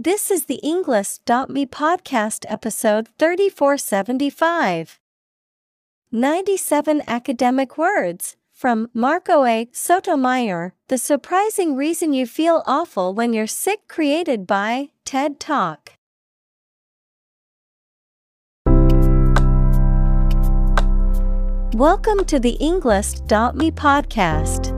[0.00, 5.00] This is the Englist.me podcast episode 3475.
[6.12, 9.68] 97 academic words from Marco A.
[9.72, 15.94] Sotomayor The Surprising Reason You Feel Awful When You're Sick, created by TED Talk.
[21.74, 24.77] Welcome to the Englist.me podcast.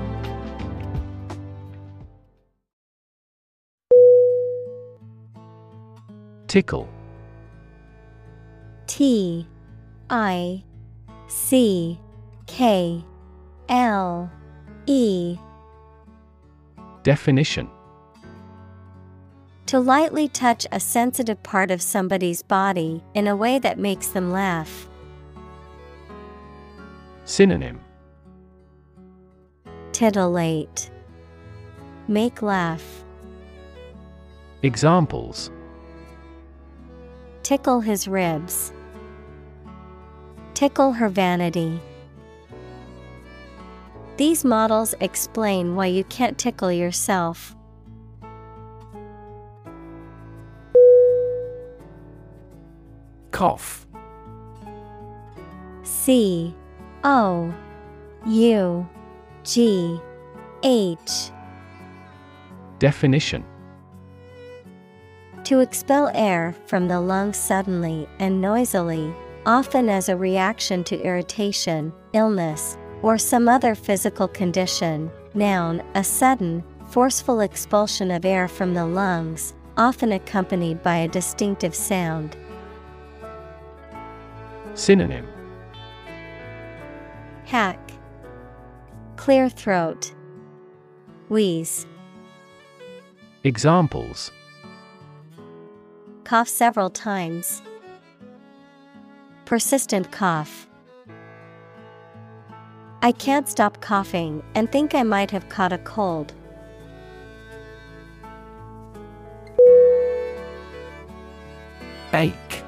[6.51, 6.89] Tickle
[8.85, 9.47] T
[10.09, 10.61] I
[11.27, 11.97] C
[12.45, 13.05] K
[13.69, 14.29] L
[14.85, 15.37] E
[17.03, 17.69] Definition
[19.67, 24.29] To lightly touch a sensitive part of somebody's body in a way that makes them
[24.29, 24.89] laugh.
[27.23, 27.79] Synonym
[29.93, 30.91] Titillate.
[32.09, 33.05] Make laugh.
[34.63, 35.49] Examples
[37.51, 38.71] Tickle his ribs.
[40.53, 41.81] Tickle her vanity.
[44.15, 47.53] These models explain why you can't tickle yourself.
[53.31, 53.85] Cough
[55.83, 56.55] C
[57.03, 57.53] O
[58.27, 58.89] U
[59.43, 59.99] G
[60.63, 61.31] H
[62.79, 63.43] Definition
[65.51, 69.13] To expel air from the lungs suddenly and noisily,
[69.45, 75.11] often as a reaction to irritation, illness, or some other physical condition.
[75.33, 81.75] Noun, a sudden, forceful expulsion of air from the lungs, often accompanied by a distinctive
[81.75, 82.37] sound.
[84.73, 85.27] Synonym.
[87.43, 87.91] Hack,
[89.17, 90.13] Clear throat,
[91.27, 91.87] Wheeze,
[93.43, 94.31] Examples
[96.31, 97.61] cough several times.
[99.43, 100.65] Persistent cough.
[103.01, 106.33] I can't stop coughing and think I might have caught a cold.
[112.13, 112.63] Ache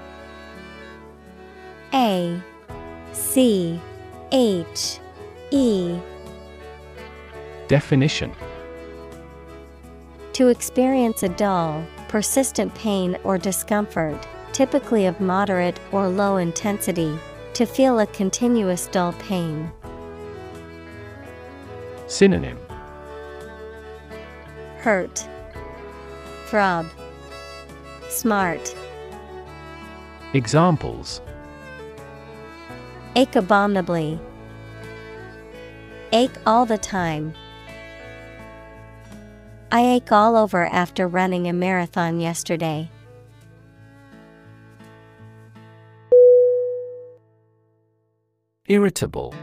[1.93, 2.43] A
[3.13, 3.79] C
[4.33, 4.99] H
[5.51, 5.97] E
[7.69, 8.33] Definition
[10.33, 11.81] To experience a dull,
[12.13, 17.17] persistent pain or discomfort, typically of moderate or low intensity,
[17.55, 19.71] to feel a continuous dull pain.
[22.05, 22.59] Synonym.
[24.77, 25.27] Hurt,
[26.45, 26.85] Throb,
[28.09, 28.75] Smart,
[30.35, 31.19] Examples.
[33.15, 34.19] Ache abominably,
[36.11, 37.33] Ache all the time.
[39.73, 42.91] I ache all over after running a marathon yesterday.
[48.67, 49.33] Irritable.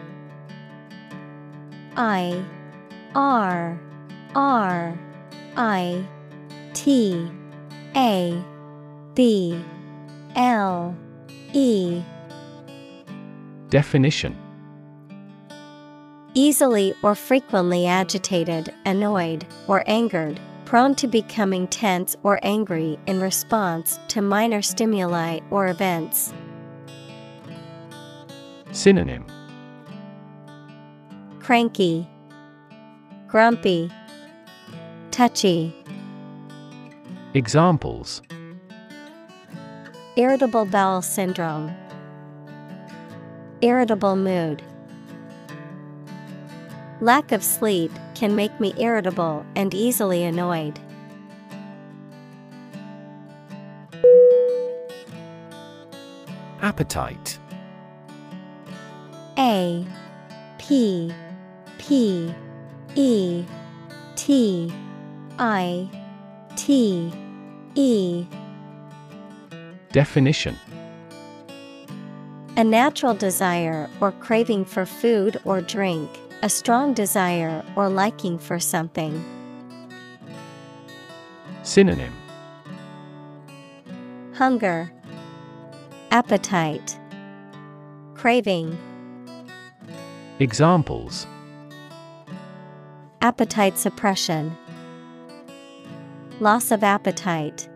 [1.97, 2.45] I
[3.17, 3.81] R
[4.37, 4.99] R
[5.57, 6.07] I
[6.75, 7.29] T
[7.97, 8.45] A
[9.15, 9.61] B
[10.37, 10.97] L
[11.53, 12.05] E.
[13.69, 14.39] Definition
[16.35, 23.99] Easily or frequently agitated, annoyed, or angered, prone to becoming tense or angry in response
[24.07, 26.33] to minor stimuli or events.
[28.71, 29.27] Synonym.
[31.41, 32.09] Cranky,
[33.27, 33.91] Grumpy,
[35.11, 35.75] Touchy,
[37.35, 38.23] Examples.
[40.15, 41.73] Irritable bowel syndrome,
[43.63, 44.63] Irritable mood.
[47.03, 50.79] Lack of sleep can make me irritable and easily annoyed.
[56.61, 57.39] Appetite.
[59.39, 59.87] A
[60.59, 61.11] P
[61.79, 62.35] P
[62.95, 63.45] E
[64.17, 64.73] T
[65.39, 65.89] I
[66.57, 67.11] T
[67.77, 68.27] E.
[69.93, 70.59] Definition.
[72.59, 76.11] A natural desire or craving for food or drink,
[76.43, 79.23] a strong desire or liking for something.
[81.63, 82.13] Synonym
[84.35, 84.91] Hunger,
[86.11, 86.99] Appetite,
[88.15, 88.79] Craving.
[90.39, 91.27] Examples
[93.21, 94.57] Appetite suppression,
[96.41, 97.69] Loss of appetite.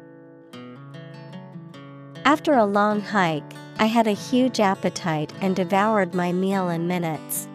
[2.24, 7.46] After a long hike, I had a huge appetite and devoured my meal in minutes.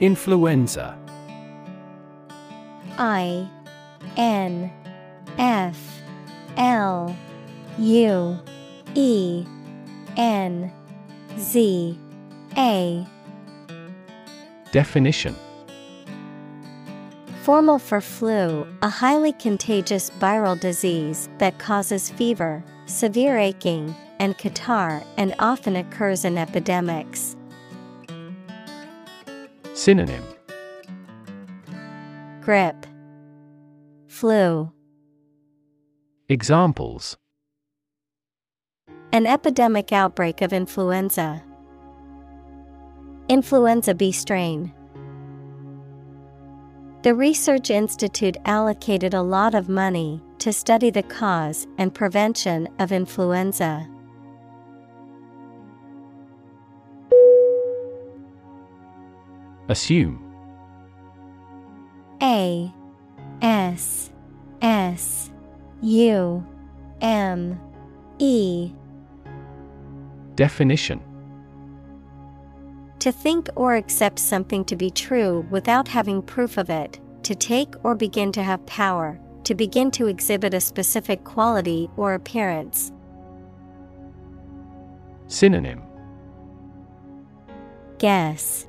[0.00, 0.96] Influenza.
[2.98, 3.48] I
[4.16, 4.72] N
[5.38, 6.00] F
[6.56, 7.16] L
[7.78, 8.38] U
[8.94, 9.44] E
[10.16, 10.72] N
[11.38, 11.98] Z
[12.56, 13.06] A.
[14.70, 15.34] Definition.
[17.42, 25.02] Formal for flu, a highly contagious viral disease that causes fever, severe aching, and catarrh
[25.16, 27.37] and often occurs in epidemics.
[29.88, 30.22] Synonym
[32.42, 32.84] Grippe,
[34.06, 34.70] Flu,
[36.28, 37.16] Examples
[39.14, 41.42] an epidemic outbreak of influenza.
[43.30, 44.74] Influenza B strain.
[47.02, 52.92] The Research Institute allocated a lot of money to study the cause and prevention of
[52.92, 53.88] influenza.
[59.68, 60.24] Assume.
[62.22, 62.72] A
[63.42, 64.10] S
[64.62, 65.30] S
[65.82, 66.46] U
[67.00, 67.60] M
[68.18, 68.72] E.
[70.34, 71.00] Definition.
[73.00, 77.74] To think or accept something to be true without having proof of it, to take
[77.84, 82.92] or begin to have power, to begin to exhibit a specific quality or appearance.
[85.26, 85.82] Synonym.
[87.98, 88.67] Guess,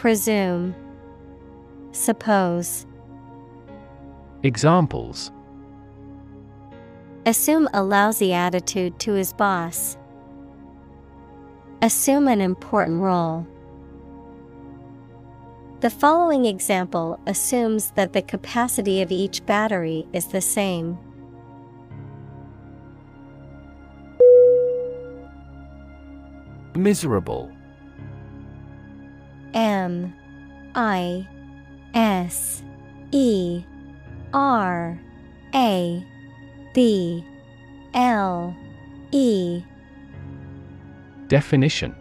[0.00, 0.74] Presume,
[1.92, 2.86] Suppose.
[4.42, 5.30] Examples
[7.26, 9.98] Assume a lousy attitude to his boss.
[11.82, 13.46] Assume an important role.
[15.80, 20.96] The following example assumes that the capacity of each battery is the same.
[26.74, 27.52] Miserable
[29.54, 30.14] M
[30.74, 31.26] I
[31.94, 32.62] S
[33.10, 33.64] E
[34.32, 34.98] R
[35.54, 36.06] A
[36.74, 37.24] B
[37.94, 38.56] L
[39.12, 39.62] E.
[41.28, 41.94] Definition.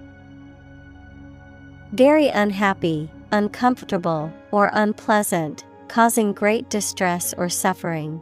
[1.93, 8.21] Very unhappy, uncomfortable, or unpleasant, causing great distress or suffering.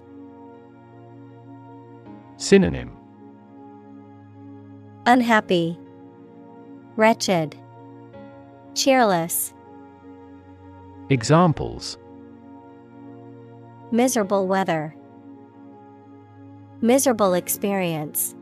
[2.38, 2.95] Synonym.
[5.06, 5.77] Unhappy,
[6.95, 7.57] Wretched,
[8.77, 9.56] Cheerless,
[11.09, 11.97] Examples
[13.91, 14.95] Miserable weather,
[16.81, 18.35] Miserable experience.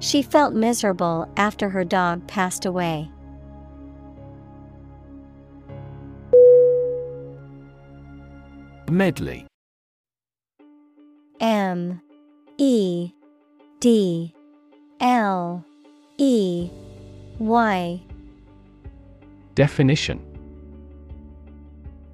[0.00, 3.08] She felt miserable after her dog passed away.
[8.90, 9.46] Medley
[11.38, 12.00] M
[12.58, 13.12] E
[13.78, 14.34] D
[15.00, 15.64] L
[16.18, 16.70] E
[17.40, 18.02] Y
[19.54, 20.20] Definition.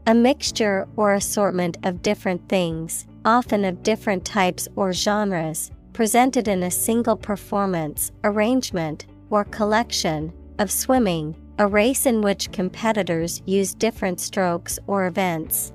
[0.06, 6.62] A mixture or assortment of different things, often of different types or genres, presented in
[6.62, 14.21] a single performance, arrangement, or collection, of swimming, a race in which competitors use different
[14.21, 15.73] strokes or events.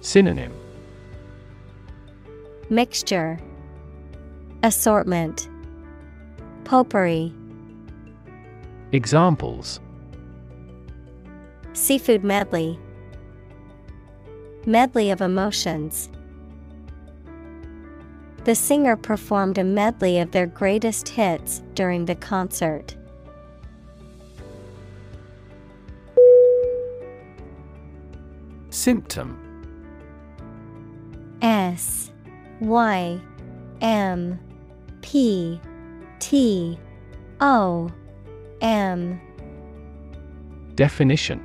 [0.00, 0.52] Synonym.
[2.70, 3.40] Mixture,
[4.62, 5.48] Assortment,
[6.68, 7.32] Potpourri,
[8.92, 9.80] Examples
[11.72, 12.78] Seafood medley,
[14.66, 16.10] Medley of emotions.
[18.44, 22.94] The singer performed a medley of their greatest hits during the concert.
[28.68, 29.40] Symptom
[31.40, 32.12] S
[32.60, 33.18] Y
[33.80, 34.38] M
[35.00, 35.62] P
[36.18, 36.78] T
[37.40, 37.90] O
[38.60, 39.20] M.
[40.74, 41.44] Definition.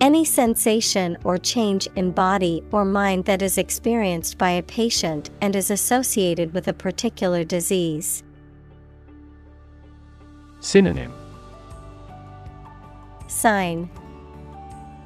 [0.00, 5.56] Any sensation or change in body or mind that is experienced by a patient and
[5.56, 8.22] is associated with a particular disease.
[10.60, 11.12] Synonym.
[13.26, 13.88] Sign.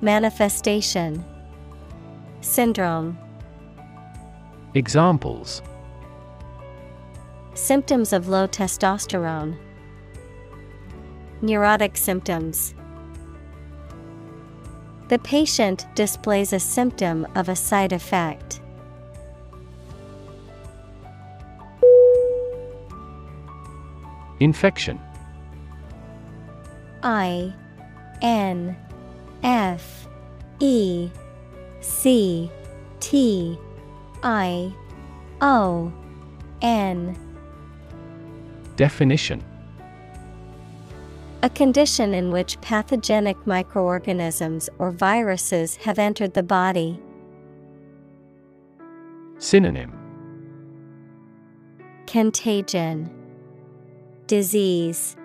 [0.00, 1.24] Manifestation.
[2.40, 3.16] Syndrome.
[4.74, 5.62] Examples
[7.54, 9.56] Symptoms of low testosterone.
[11.42, 12.74] Neurotic symptoms.
[15.08, 18.60] The patient displays a symptom of a side effect.
[24.38, 25.00] Infection.
[27.02, 27.52] I
[28.22, 28.76] N
[29.42, 30.06] F
[30.60, 31.10] E
[31.80, 32.50] C
[33.00, 33.58] T
[34.22, 34.72] I
[35.40, 35.92] O
[36.62, 37.18] N
[38.80, 39.44] Definition
[41.42, 46.98] a condition in which pathogenic microorganisms or viruses have entered the body.
[49.36, 49.92] Synonym
[52.06, 53.10] Contagion,
[54.26, 55.16] Disease,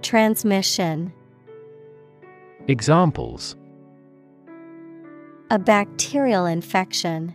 [0.00, 1.12] Transmission.
[2.66, 3.56] Examples
[5.50, 7.34] A bacterial infection.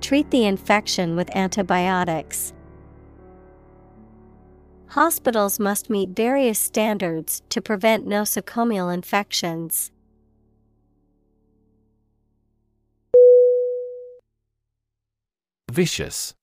[0.00, 2.53] Treat the infection with antibiotics.
[4.94, 9.90] Hospitals must meet various standards to prevent nosocomial infections.
[15.72, 16.34] Vicious.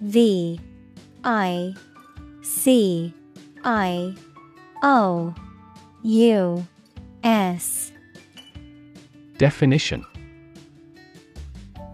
[0.00, 0.58] V
[1.22, 1.74] I
[2.40, 3.12] C
[3.62, 4.14] I
[4.82, 5.34] O
[6.02, 6.66] U
[7.22, 7.92] S.
[9.36, 10.02] Definition.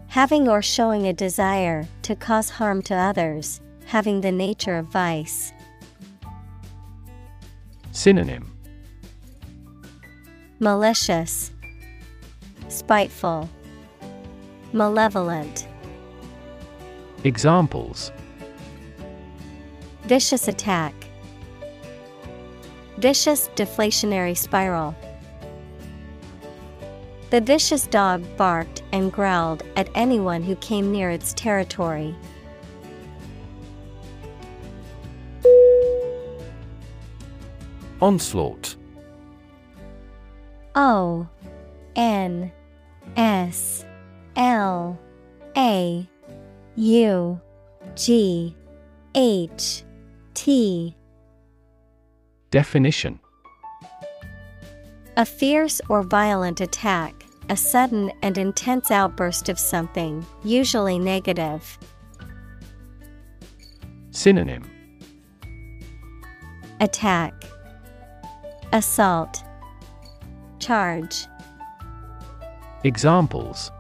[0.07, 3.61] Having or showing a desire to cause harm to others
[3.91, 5.53] having the nature of vice.
[7.91, 8.53] Synonym
[10.61, 11.51] Malicious,
[12.69, 13.51] Spiteful,
[14.73, 15.67] Malevolent.
[17.25, 18.13] Examples
[20.05, 20.95] Vicious attack,
[22.99, 24.95] Vicious deflationary spiral.
[27.31, 32.15] The vicious dog barked and growled at anyone who came near its territory.
[38.01, 38.77] Onslaught.
[40.75, 41.29] O
[41.97, 42.51] N
[43.17, 43.85] S
[44.37, 44.99] L
[45.57, 46.09] A
[46.77, 47.41] U
[47.95, 48.57] G
[49.15, 49.85] H
[50.35, 50.97] T.
[52.51, 53.21] Definition.
[55.17, 57.15] A fierce or violent attack,
[57.49, 61.79] a sudden and intense outburst of something, usually negative.
[64.11, 64.65] Synonym.
[66.81, 67.45] Attack
[68.73, 69.43] Assault.
[70.61, 71.27] Charge.
[72.85, 73.73] Examples.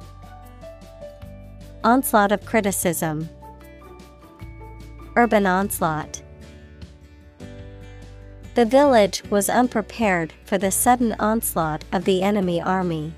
[1.85, 3.29] Onslaught of criticism.
[5.15, 6.23] Urban onslaught.
[8.57, 13.15] The village was unprepared for the sudden onslaught of the enemy army.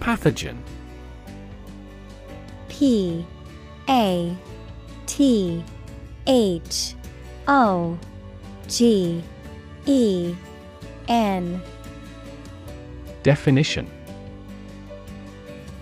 [0.00, 0.58] Pathogen.
[2.68, 3.26] P
[3.88, 4.36] A
[5.06, 5.64] T
[6.26, 6.94] H
[7.46, 7.98] O
[8.68, 9.22] G
[9.86, 10.34] E
[11.08, 11.62] N.
[13.22, 13.90] Definition.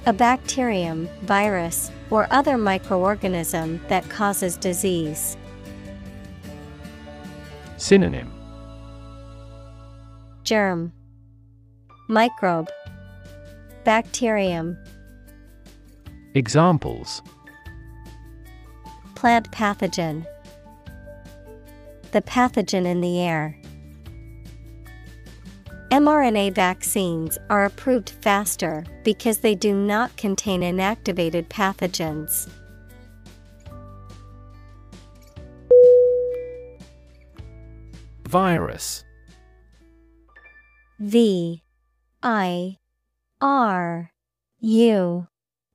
[0.07, 5.37] A bacterium, virus, or other microorganism that causes disease.
[7.79, 8.31] Synonym.
[10.43, 10.93] Germ.
[12.09, 12.69] Microbe.
[13.85, 14.77] Bacterium.
[16.35, 17.23] Examples.
[19.15, 20.27] Plant pathogen
[22.15, 23.59] the pathogen in the air.
[25.91, 32.49] mRNA vaccines are approved faster because they do not contain inactivated pathogens.
[38.29, 39.05] Virus
[41.01, 41.65] V
[42.23, 42.79] I
[43.41, 44.13] R
[44.61, 45.27] U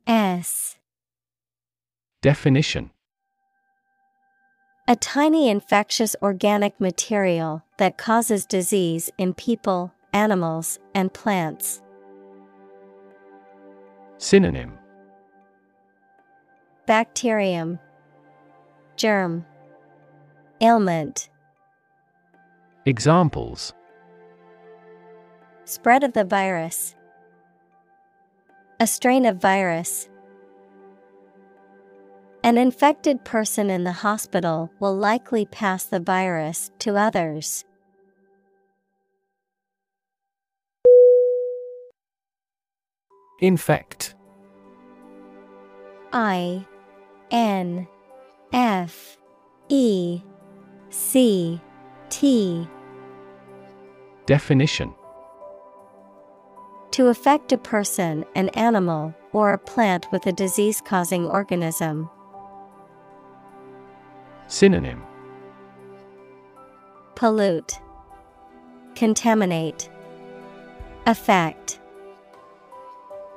[0.07, 0.77] S
[2.21, 2.91] Definition
[4.89, 11.83] A tiny infectious organic material that causes disease in people, animals, and plants.
[14.17, 14.79] Synonym
[16.87, 17.77] Bacterium
[18.95, 19.45] Germ
[20.59, 21.29] Ailment
[22.87, 23.73] Examples
[25.65, 26.95] Spread of the virus.
[28.79, 30.08] A strain of virus.
[32.41, 37.65] An infected person in the hospital will likely pass the virus to others.
[43.41, 44.15] Infect
[46.13, 46.65] I
[47.29, 47.87] N
[48.53, 49.17] F
[49.67, 50.21] E
[50.89, 51.61] C
[52.09, 52.67] T
[54.25, 54.93] Definition
[56.91, 62.09] To affect a person, an animal, or a plant with a disease causing organism.
[64.49, 65.03] Synonym
[67.13, 67.79] Pollute,
[68.95, 69.91] Contaminate,
[71.05, 71.79] Affect.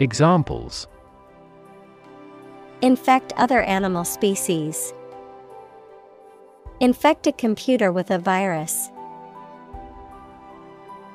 [0.01, 0.89] Examples
[2.81, 4.95] Infect other animal species.
[6.81, 8.89] Infect a computer with a virus.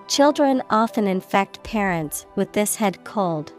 [0.08, 3.51] Children often infect parents with this head cold.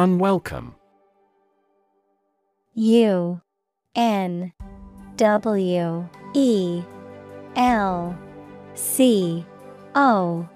[0.00, 0.74] Unwelcome.
[2.72, 3.38] U
[3.94, 4.50] N
[5.18, 6.82] W E
[7.54, 8.18] L
[8.72, 9.44] C
[9.94, 10.48] O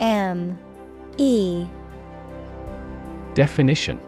[0.00, 0.58] M
[1.16, 1.64] E.
[3.32, 3.98] Definition.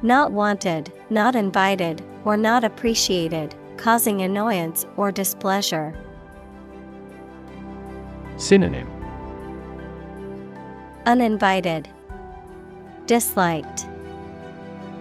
[0.00, 5.94] Not wanted, not invited, or not appreciated, causing annoyance or displeasure.
[8.38, 8.88] Synonym.
[11.04, 11.90] Uninvited,
[13.08, 13.86] Disliked,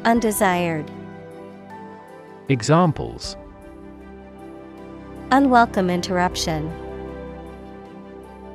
[0.06, 0.90] Undesired.
[2.48, 3.36] Examples
[5.32, 6.72] Unwelcome interruption.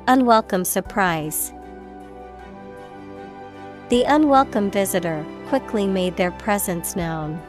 [0.07, 1.53] Unwelcome surprise.
[3.89, 7.39] The unwelcome visitor quickly made their presence known.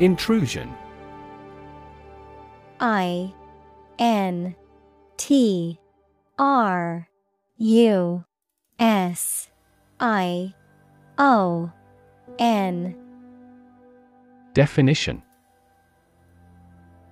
[0.00, 0.74] Intrusion
[2.80, 3.32] I
[4.00, 4.56] N
[5.16, 5.78] T
[6.38, 7.08] R
[7.58, 8.24] U
[8.80, 9.50] S
[10.00, 10.54] I
[11.16, 11.70] O
[12.40, 12.96] N
[14.52, 15.22] Definition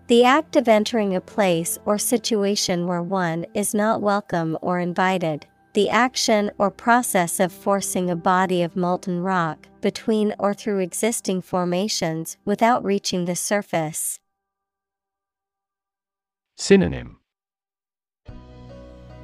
[0.09, 5.46] The act of entering a place or situation where one is not welcome or invited.
[5.75, 11.42] The action or process of forcing a body of molten rock between or through existing
[11.42, 14.18] formations without reaching the surface.
[16.57, 17.21] Synonym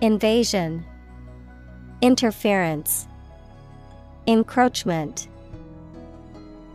[0.01, 0.85] Invasion,
[2.03, 3.09] Interference,
[4.29, 5.27] Encroachment,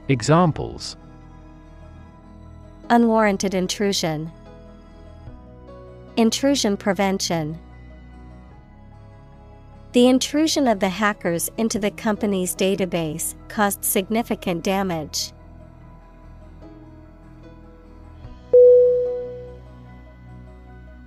[0.09, 0.97] Examples
[2.89, 4.29] Unwarranted intrusion,
[6.17, 7.57] Intrusion prevention.
[9.93, 15.31] The intrusion of the hackers into the company's database caused significant damage.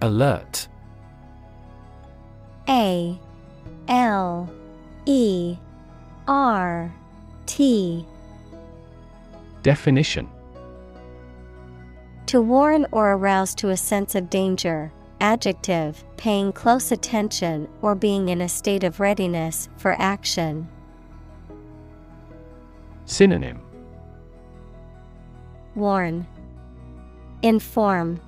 [0.00, 0.68] Alert
[2.68, 3.18] A
[3.88, 4.50] L
[5.05, 5.57] E
[6.26, 6.92] R
[7.46, 8.05] T
[9.62, 10.29] Definition
[12.26, 14.92] To warn or arouse to a sense of danger.
[15.20, 20.68] Adjective, paying close attention or being in a state of readiness for action.
[23.07, 23.61] Synonym
[25.74, 26.26] Warn,
[27.42, 28.20] Inform.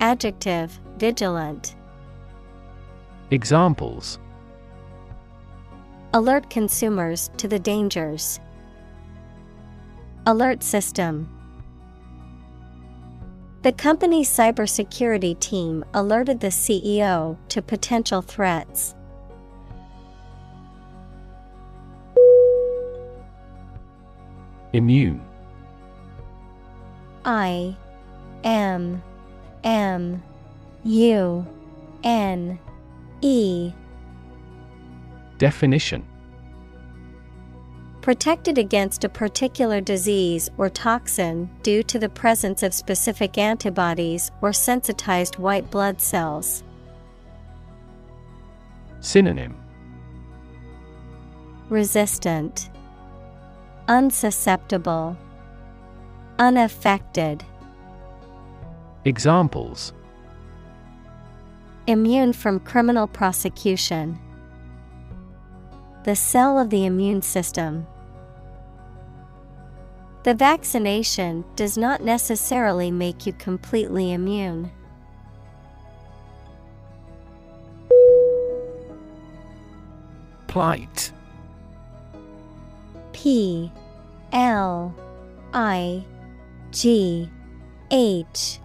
[0.00, 1.76] Adjective, vigilant.
[3.32, 4.18] Examples
[6.12, 8.40] Alert consumers to the dangers.
[10.26, 11.28] Alert system.
[13.62, 18.96] The company's cybersecurity team alerted the CEO to potential threats.
[24.72, 25.22] Immune
[27.24, 27.76] I
[28.42, 29.00] M
[29.62, 30.20] M
[30.82, 31.46] U
[32.02, 32.58] N
[33.22, 33.72] E.
[35.38, 36.06] Definition.
[38.00, 44.52] Protected against a particular disease or toxin due to the presence of specific antibodies or
[44.52, 46.62] sensitized white blood cells.
[49.00, 49.56] Synonym.
[51.68, 52.70] Resistant,
[53.86, 55.16] Unsusceptible,
[56.38, 57.44] Unaffected.
[59.04, 59.92] Examples
[61.86, 64.18] Immune from criminal prosecution.
[66.04, 67.86] The cell of the immune system.
[70.22, 74.70] The vaccination does not necessarily make you completely immune.
[80.46, 81.12] Plight
[83.12, 83.72] P
[84.32, 84.94] L
[85.54, 86.04] I
[86.70, 87.30] G
[87.90, 88.58] H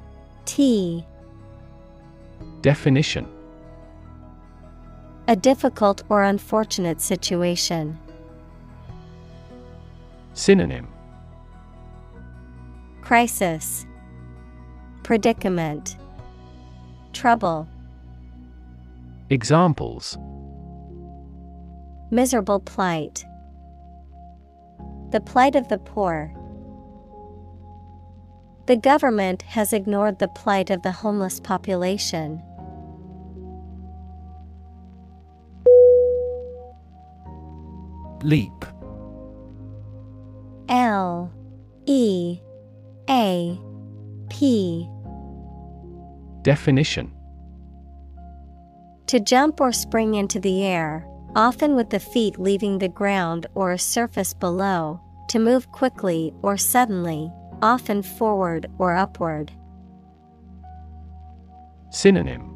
[0.45, 1.05] T
[2.65, 3.27] Definition
[5.27, 7.95] A difficult or unfortunate situation.
[10.33, 10.87] Synonym
[13.03, 13.85] Crisis,
[15.03, 15.95] Predicament,
[17.13, 17.67] Trouble.
[19.29, 20.17] Examples
[22.09, 23.23] Miserable plight.
[25.11, 26.33] The plight of the poor.
[28.65, 32.41] The government has ignored the plight of the homeless population.
[38.25, 38.65] Leap.
[40.67, 41.31] L
[41.85, 42.39] E
[43.07, 43.59] A
[44.31, 44.89] P.
[46.41, 47.13] Definition.
[49.05, 53.73] To jump or spring into the air, often with the feet leaving the ground or
[53.73, 59.51] a surface below, to move quickly or suddenly, often forward or upward.
[61.91, 62.51] Synonym.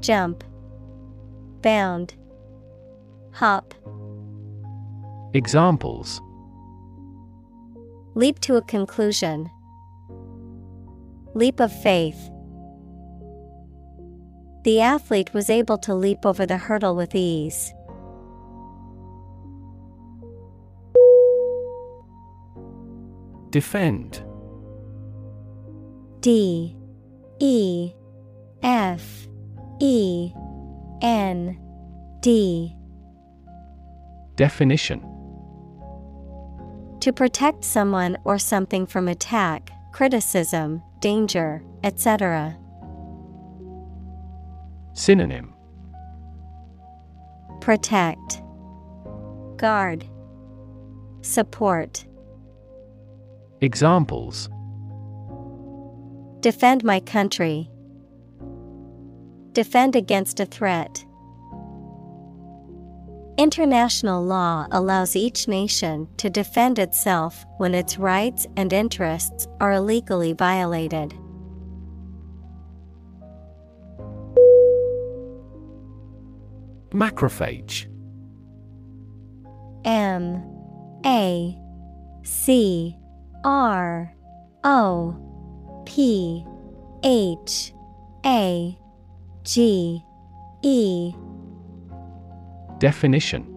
[0.00, 0.42] Jump,
[1.60, 2.14] Bound,
[3.38, 3.72] Hop.
[5.32, 6.20] Examples
[8.16, 9.48] Leap to a conclusion.
[11.34, 12.30] Leap of faith.
[14.64, 17.72] The athlete was able to leap over the hurdle with ease.
[23.50, 24.20] Defend
[26.22, 26.76] D
[27.38, 27.92] E
[28.64, 29.28] F
[29.78, 30.32] E
[31.00, 31.56] N
[32.20, 32.74] D
[34.38, 35.00] Definition
[37.00, 42.56] To protect someone or something from attack, criticism, danger, etc.
[44.92, 45.54] Synonym
[47.60, 48.40] Protect,
[49.56, 50.06] Guard,
[51.22, 52.06] Support.
[53.60, 54.48] Examples
[56.38, 57.68] Defend my country.
[59.50, 61.04] Defend against a threat.
[63.38, 70.32] International law allows each nation to defend itself when its rights and interests are illegally
[70.32, 71.14] violated.
[76.90, 77.86] Macrophage
[79.84, 80.42] M
[81.06, 81.56] A
[82.24, 82.98] C
[83.44, 84.12] R
[84.64, 86.44] O P
[87.04, 87.72] H
[88.26, 88.76] A
[89.44, 90.02] G
[90.62, 91.14] E
[92.78, 93.54] Definition.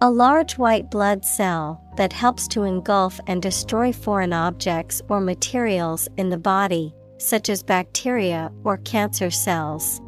[0.00, 6.08] A large white blood cell that helps to engulf and destroy foreign objects or materials
[6.16, 10.00] in the body, such as bacteria or cancer cells.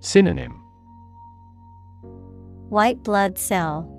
[0.00, 0.62] Synonym.
[2.70, 3.94] White blood cell,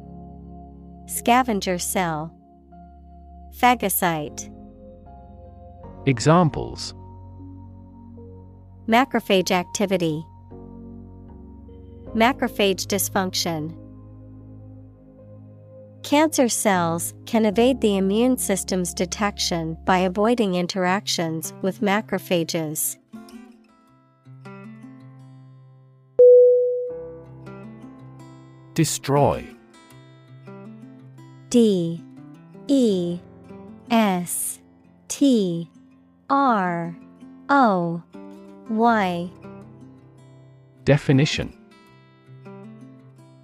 [1.08, 2.34] Scavenger cell,
[3.60, 4.50] Phagocyte.
[6.06, 6.94] Examples.
[8.88, 10.24] Macrophage activity,
[12.16, 13.76] Macrophage dysfunction.
[16.02, 22.98] Cancer cells can evade the immune system's detection by avoiding interactions with macrophages.
[28.74, 29.46] Destroy.
[31.50, 32.04] D.
[32.68, 33.20] E.
[33.92, 34.60] S.
[35.10, 35.70] T.
[36.30, 36.96] R.
[37.50, 38.02] O.
[38.70, 39.30] Y.
[40.86, 41.59] Definition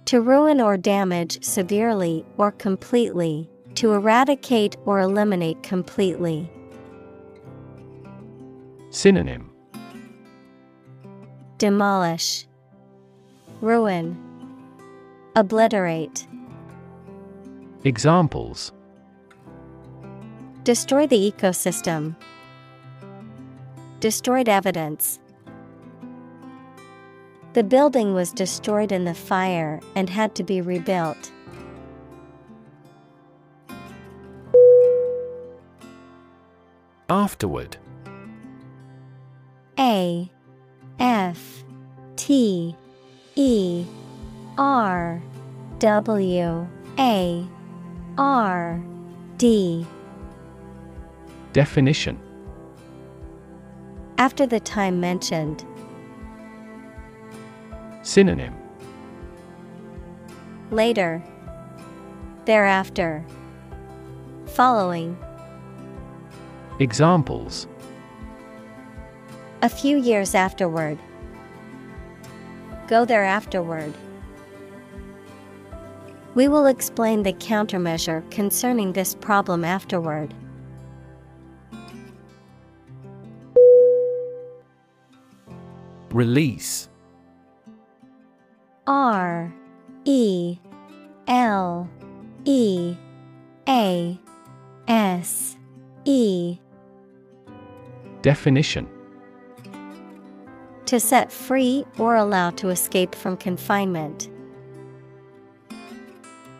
[0.06, 6.48] To ruin or damage severely or completely, to eradicate or eliminate completely.
[8.90, 9.50] Synonym
[11.58, 12.46] Demolish,
[13.60, 14.16] Ruin,
[15.34, 16.28] Obliterate.
[17.82, 18.72] Examples
[20.62, 22.14] Destroy the ecosystem.
[23.98, 25.18] Destroyed evidence.
[27.56, 31.32] The building was destroyed in the fire and had to be rebuilt.
[37.08, 37.78] Afterward.
[39.78, 40.30] A
[40.98, 41.64] F
[42.16, 42.76] T
[43.36, 43.86] E
[44.58, 45.22] R
[45.78, 47.48] W A
[48.18, 48.84] R
[49.38, 49.86] D.
[51.54, 52.20] Definition.
[54.18, 55.64] After the time mentioned,
[58.06, 58.54] Synonym.
[60.70, 61.20] Later.
[62.44, 63.24] Thereafter.
[64.46, 65.18] Following.
[66.78, 67.66] Examples.
[69.62, 71.00] A few years afterward.
[72.86, 73.92] Go there afterward.
[76.36, 80.32] We will explain the countermeasure concerning this problem afterward.
[86.12, 86.88] Release.
[88.86, 89.52] R
[90.04, 90.58] E
[91.26, 91.88] L
[92.44, 92.96] E
[93.68, 94.18] A
[94.86, 95.56] S
[96.04, 96.58] E
[98.22, 98.88] Definition
[100.86, 104.30] To set free or allow to escape from confinement.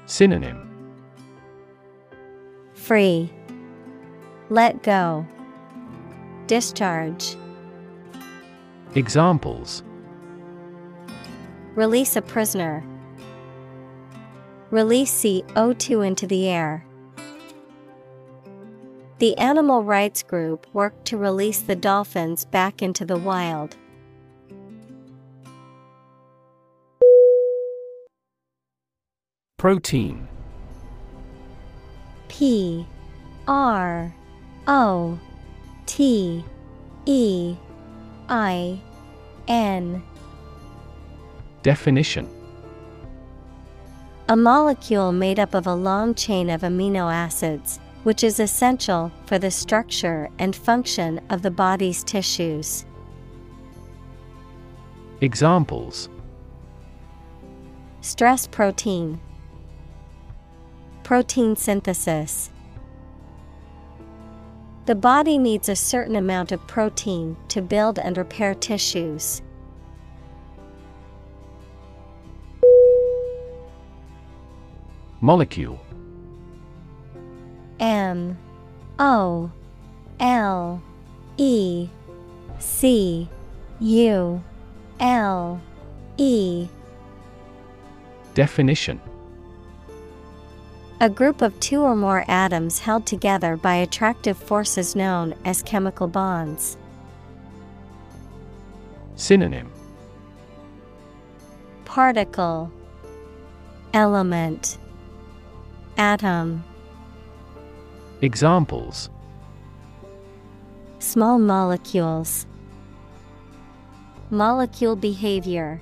[0.06, 0.66] Synonym
[2.74, 3.32] Free.
[4.48, 5.26] Let go.
[6.46, 7.36] Discharge.
[8.94, 9.82] Examples
[11.76, 12.82] Release a prisoner.
[14.70, 16.86] Release CO2 into the air.
[19.18, 23.76] The animal rights group worked to release the dolphins back into the wild.
[29.58, 30.28] Protein
[32.28, 32.86] P
[33.46, 34.14] R
[34.66, 35.18] O
[35.84, 36.42] T
[37.04, 37.56] E
[38.30, 38.80] I
[39.46, 40.02] N
[41.66, 42.31] Definition
[44.29, 49.40] A molecule made up of a long chain of amino acids, which is essential for
[49.40, 52.87] the structure and function of the body's tissues.
[55.20, 56.09] Examples
[58.00, 59.18] Stress protein,
[61.02, 62.50] protein synthesis.
[64.85, 69.42] The body needs a certain amount of protein to build and repair tissues.
[75.20, 75.81] Molecule.
[77.81, 78.37] M
[78.98, 79.50] O
[80.20, 80.83] L
[81.38, 81.88] E
[82.59, 83.29] C
[83.81, 84.42] U
[85.00, 85.61] L
[86.18, 86.68] E.
[88.35, 89.00] Definition.
[91.00, 96.09] A group of two or more atoms held together by attractive forces known as chemical
[96.09, 96.76] bonds.
[99.14, 99.70] Synonym.
[101.87, 102.70] Particle
[103.94, 104.79] Element
[105.98, 106.62] Atom.
[108.20, 109.09] Examples.
[110.98, 112.46] Small molecules.
[114.30, 115.80] Molecule behavior.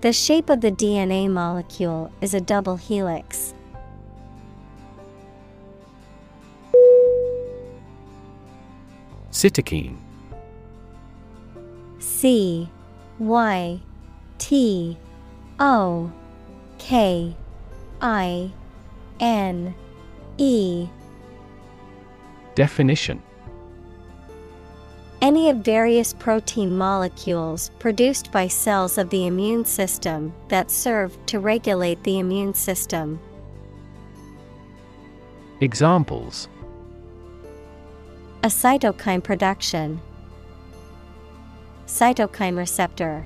[0.00, 3.52] The shape of the DNA molecule is a double helix.
[9.30, 9.98] Cytokine.
[11.98, 12.70] C
[13.18, 13.80] Y
[14.38, 14.96] T
[15.58, 16.10] O
[16.78, 17.36] K
[18.00, 18.52] I
[19.20, 19.74] N
[20.36, 20.88] E
[22.54, 23.22] Definition
[25.22, 31.40] Any of various protein molecules produced by cells of the immune system that serve to
[31.40, 33.18] regulate the immune system.
[35.60, 36.48] Examples
[38.42, 40.00] A cytokine production.
[41.86, 43.24] Cytokine receptor.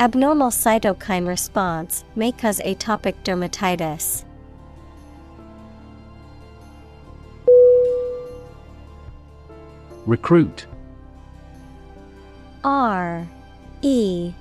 [0.00, 4.24] Abnormal cytokine response may cause atopic dermatitis.
[10.04, 10.66] Recruit.
[12.64, 13.26] R
[13.82, 14.32] E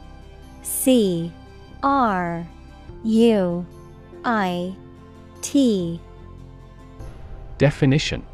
[0.63, 1.31] C
[1.83, 2.47] R
[3.03, 3.65] U
[4.25, 4.75] I
[5.41, 6.01] T.
[7.57, 8.25] Definition.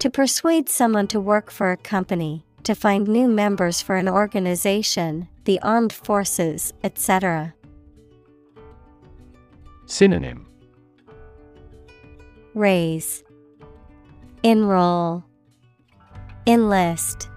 [0.00, 5.28] To persuade someone to work for a company, to find new members for an organization,
[5.44, 7.54] the armed forces, etc.
[9.86, 10.46] Synonym
[12.54, 13.24] Raise,
[14.42, 15.24] Enroll,
[16.46, 17.28] Enlist,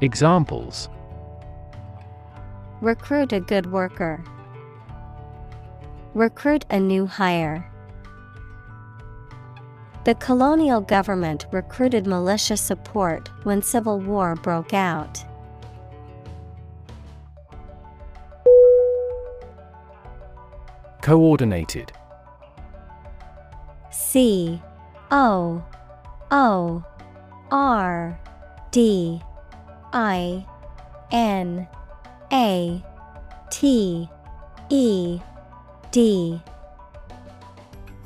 [0.00, 0.88] Examples
[2.80, 4.22] Recruit a good worker.
[6.14, 7.68] Recruit a new hire.
[10.08, 15.22] The colonial government recruited militia support when civil war broke out.
[21.02, 21.92] Coordinated.
[23.90, 24.62] C
[25.10, 25.62] O
[26.30, 26.84] O
[27.50, 28.18] R
[28.70, 29.20] D
[29.92, 30.46] I
[31.12, 31.68] N
[32.32, 32.82] A
[33.50, 34.08] T
[34.70, 35.20] E
[35.90, 36.40] D.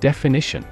[0.01, 0.65] Definition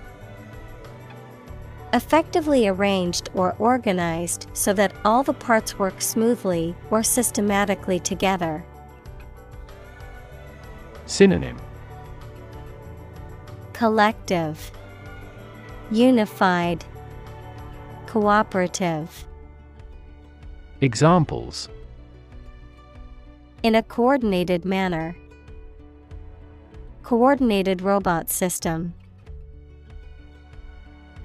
[1.92, 8.64] Effectively arranged or organized so that all the parts work smoothly or systematically together.
[11.07, 11.57] Synonym
[13.72, 14.70] Collective,
[15.90, 16.85] Unified,
[18.07, 19.26] Cooperative.
[20.81, 21.68] Examples
[23.64, 25.16] In a coordinated manner.
[27.03, 28.94] Coordinated robot system.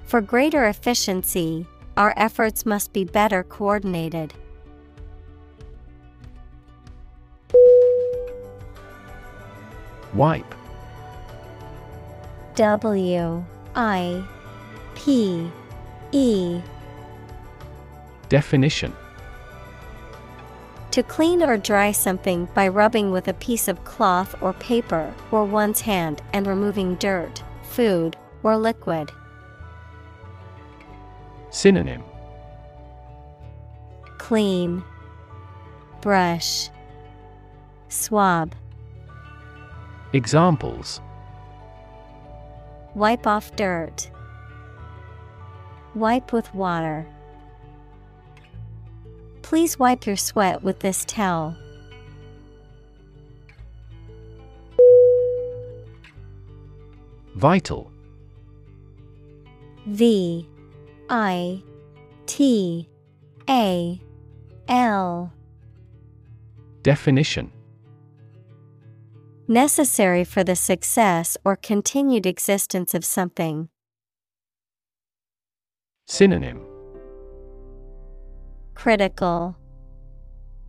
[0.06, 1.66] For greater efficiency,
[1.96, 4.32] our efforts must be better coordinated.
[10.14, 10.54] Wipe.
[12.54, 14.24] W I
[14.94, 15.50] P
[16.12, 16.60] E
[18.28, 18.92] Definition
[20.92, 25.44] To clean or dry something by rubbing with a piece of cloth or paper or
[25.44, 29.10] one's hand and removing dirt, food, or liquid.
[31.56, 32.04] Synonym
[34.18, 34.84] Clean,
[36.02, 36.68] Brush,
[37.88, 38.54] Swab.
[40.12, 41.00] Examples
[42.94, 44.10] Wipe off dirt.
[45.94, 47.06] Wipe with water.
[49.40, 51.56] Please wipe your sweat with this towel.
[57.34, 57.90] Vital
[59.86, 60.46] V
[61.08, 61.62] I
[62.26, 62.88] T
[63.48, 64.00] A
[64.68, 65.32] L
[66.82, 67.52] Definition
[69.48, 73.68] Necessary for the success or continued existence of something.
[76.06, 76.60] Synonym
[78.74, 79.56] Critical,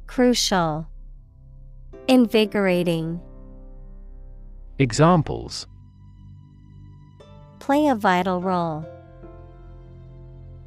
[0.06, 0.88] Crucial,
[2.08, 3.20] Invigorating.
[4.78, 5.66] Examples
[7.60, 8.86] Play a vital role.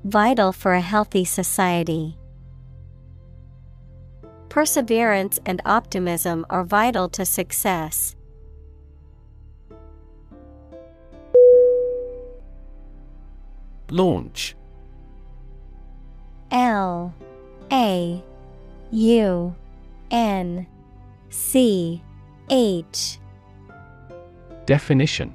[0.04, 2.16] Vital for a healthy society.
[4.48, 8.16] Perseverance and optimism are vital to success.
[13.90, 14.56] Launch
[16.50, 17.14] L
[17.70, 18.22] A
[18.90, 19.54] U
[20.10, 20.66] N
[21.28, 22.02] C
[22.48, 23.18] H
[24.64, 25.34] Definition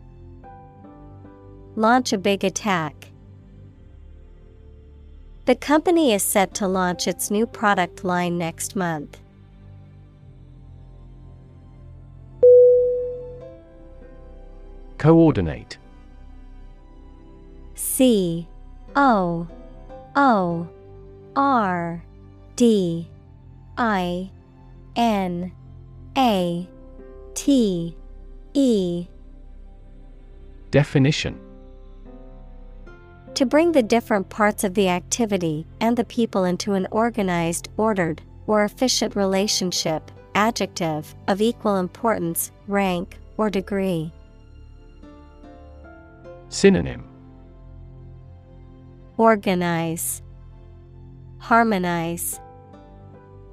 [1.75, 3.11] Launch a big attack.
[5.45, 9.19] The company is set to launch its new product line next month.
[14.97, 15.79] Coordinate
[17.73, 18.47] C
[18.95, 19.47] O
[20.15, 20.67] O
[21.35, 22.03] R
[22.55, 23.09] D
[23.77, 24.29] I
[24.95, 25.51] N
[26.15, 26.67] A
[27.33, 27.95] T
[28.53, 29.07] E
[30.69, 31.50] Definition
[33.41, 38.21] To bring the different parts of the activity and the people into an organized, ordered,
[38.45, 44.13] or efficient relationship, adjective, of equal importance, rank, or degree.
[46.49, 47.03] Synonym
[49.17, 50.21] Organize,
[51.39, 52.39] Harmonize,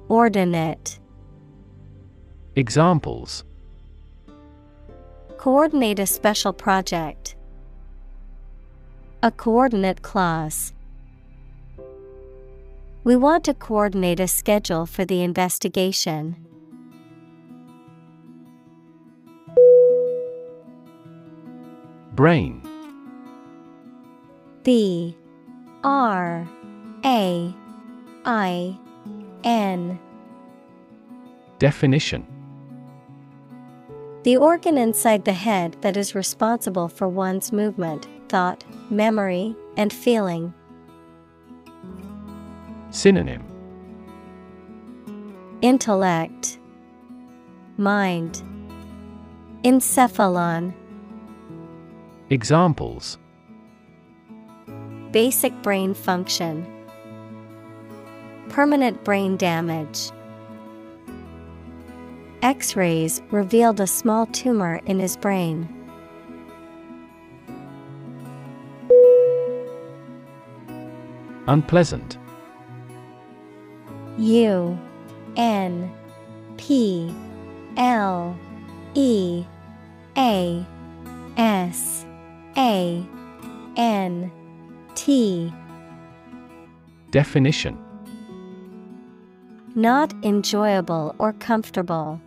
[0.07, 0.99] Ordinate.
[2.55, 3.43] Examples
[5.37, 7.35] Coordinate a special project.
[9.21, 10.71] A coordinate clause.
[13.03, 16.37] We want to coordinate a schedule for the investigation.
[22.13, 22.61] Brain.
[24.63, 25.17] B.
[25.83, 26.47] R.
[27.03, 27.53] A.
[28.23, 28.79] I.
[29.43, 29.99] N.
[31.59, 32.25] Definition.
[34.23, 40.53] The organ inside the head that is responsible for one's movement, thought, memory, and feeling.
[42.91, 43.43] Synonym
[45.61, 46.57] Intellect,
[47.77, 48.41] Mind,
[49.63, 50.73] Encephalon.
[52.29, 53.17] Examples
[55.11, 56.65] Basic brain function.
[58.49, 60.11] Permanent brain damage.
[62.41, 65.67] X rays revealed a small tumor in his brain.
[71.49, 72.19] Unpleasant
[74.19, 74.77] U
[75.35, 75.91] N
[76.57, 77.11] P
[77.75, 78.37] L
[78.93, 79.43] E
[80.15, 80.63] A
[81.37, 82.05] S
[82.55, 83.03] A
[83.75, 84.31] N
[84.93, 85.51] T
[87.09, 87.79] Definition
[89.73, 92.21] Not enjoyable or comfortable.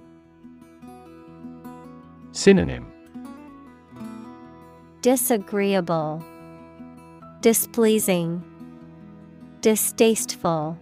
[2.32, 2.90] Synonym
[5.00, 6.24] Disagreeable.
[7.40, 8.51] Displeasing.
[9.62, 10.76] Distasteful,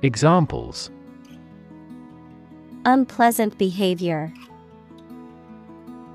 [0.00, 0.90] Examples
[2.86, 4.32] unpleasant behavior.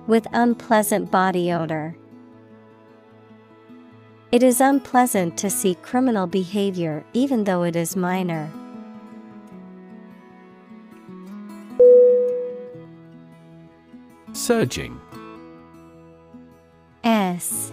[0.07, 1.95] With unpleasant body odor.
[4.31, 8.49] It is unpleasant to see criminal behavior even though it is minor.
[14.31, 14.99] Surging
[17.03, 17.71] S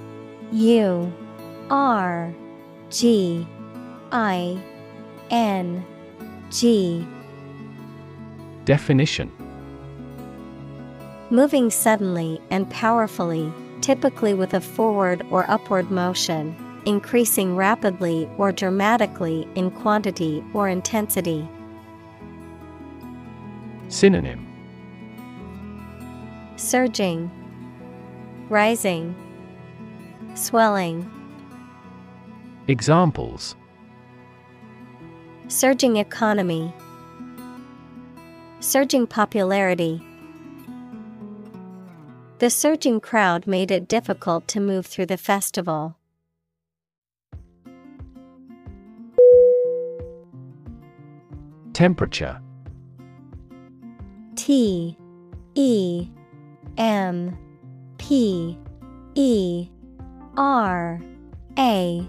[0.52, 1.10] U
[1.70, 2.34] R
[2.90, 3.46] G
[4.10, 4.60] I
[5.30, 5.84] N
[6.50, 7.06] G
[8.64, 9.30] Definition
[11.30, 19.46] Moving suddenly and powerfully, typically with a forward or upward motion, increasing rapidly or dramatically
[19.54, 21.48] in quantity or intensity.
[23.86, 24.46] Synonym
[26.56, 27.30] Surging,
[28.48, 29.14] Rising,
[30.34, 31.19] Swelling.
[32.70, 33.56] Examples
[35.48, 36.72] Surging economy,
[38.60, 40.00] Surging popularity.
[42.38, 45.96] The surging crowd made it difficult to move through the festival.
[51.72, 52.40] Temperature
[54.36, 54.96] T
[55.56, 56.08] E
[56.78, 57.36] M
[57.98, 58.56] P
[59.16, 59.68] E
[60.36, 61.02] R
[61.58, 62.08] A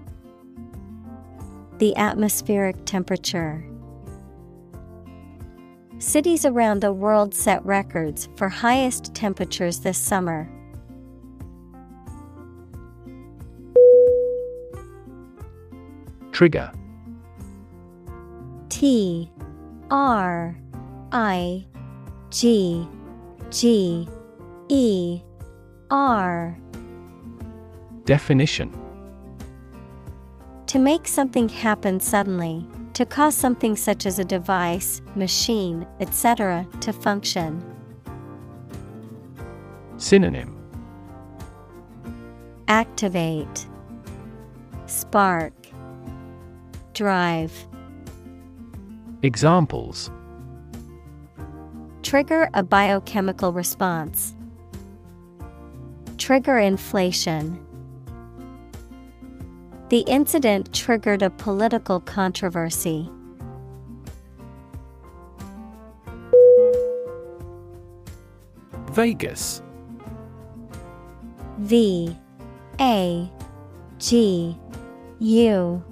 [1.81, 3.65] The atmospheric temperature.
[5.97, 10.47] Cities around the world set records for highest temperatures this summer.
[16.31, 16.71] Trigger.
[18.69, 19.31] T
[19.89, 20.55] R
[21.11, 21.65] I
[22.29, 22.87] G
[23.49, 24.07] G
[24.69, 25.21] E
[25.89, 26.55] R.
[28.05, 28.80] Definition
[30.71, 36.93] To make something happen suddenly, to cause something such as a device, machine, etc., to
[36.93, 37.61] function.
[39.97, 40.57] Synonym
[42.69, 43.67] Activate,
[44.85, 45.51] Spark,
[46.93, 47.51] Drive.
[49.23, 50.09] Examples
[52.01, 54.33] Trigger a biochemical response.
[56.17, 57.61] Trigger inflation.
[59.91, 63.11] The incident triggered a political controversy.
[68.91, 69.61] Vagus.
[71.57, 72.15] V
[72.79, 73.29] A
[73.99, 74.57] G
[75.19, 75.83] U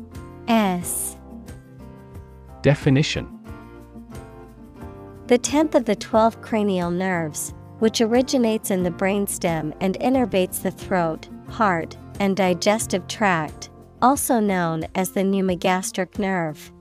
[0.48, 1.18] S.
[2.62, 3.38] Definition.
[5.28, 10.72] The tenth of the twelve cranial nerves, which originates in the brainstem and innervates the
[10.72, 13.69] throat, heart, and digestive tract,
[14.02, 16.72] also known as the pneumogastric nerve.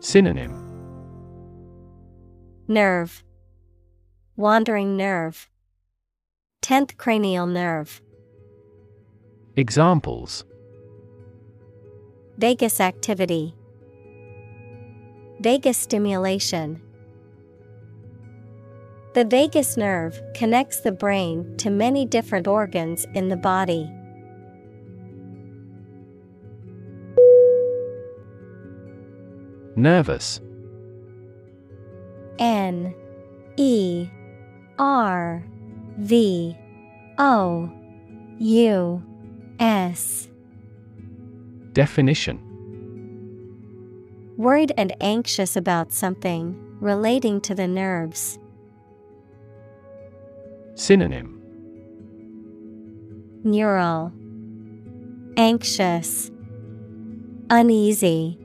[0.00, 0.60] Synonym
[2.68, 3.24] Nerve
[4.36, 5.48] Wandering nerve.
[6.60, 8.02] Tenth cranial nerve.
[9.56, 10.44] Examples
[12.36, 13.54] Vagus activity.
[15.40, 16.80] Vagus stimulation.
[19.14, 23.88] The vagus nerve connects the brain to many different organs in the body.
[29.84, 30.40] Nervous.
[32.38, 32.94] N
[33.58, 34.08] E
[34.78, 35.44] R
[35.98, 36.56] V
[37.18, 37.70] O
[38.38, 39.02] U
[39.58, 40.30] S.
[41.74, 42.40] Definition.
[44.38, 48.38] Worried and anxious about something relating to the nerves.
[50.76, 51.42] Synonym.
[53.44, 54.14] Neural.
[55.36, 56.30] Anxious.
[57.50, 58.38] Uneasy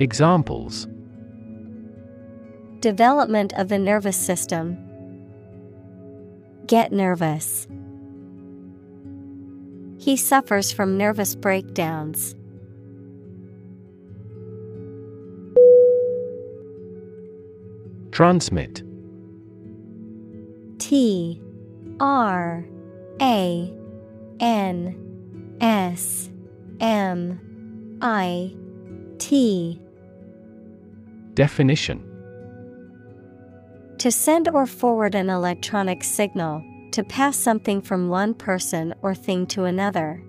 [0.00, 0.86] Examples
[2.78, 4.78] Development of the nervous system.
[6.66, 7.66] Get nervous.
[9.98, 12.36] He suffers from nervous breakdowns.
[18.12, 18.84] Transmit
[20.78, 21.42] T
[21.98, 22.64] R
[23.20, 23.74] A
[24.38, 26.30] N S
[26.78, 28.54] M I
[29.18, 29.80] T
[31.38, 32.02] Definition
[33.98, 39.46] To send or forward an electronic signal, to pass something from one person or thing
[39.54, 40.20] to another.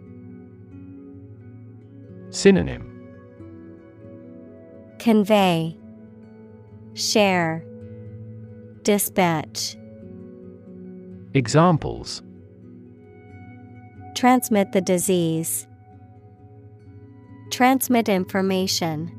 [2.30, 2.86] Synonym
[5.00, 5.76] Convey,
[6.94, 7.66] Share,
[8.84, 9.78] Dispatch.
[11.34, 12.22] Examples
[14.14, 15.66] Transmit the disease.
[17.50, 19.19] Transmit information.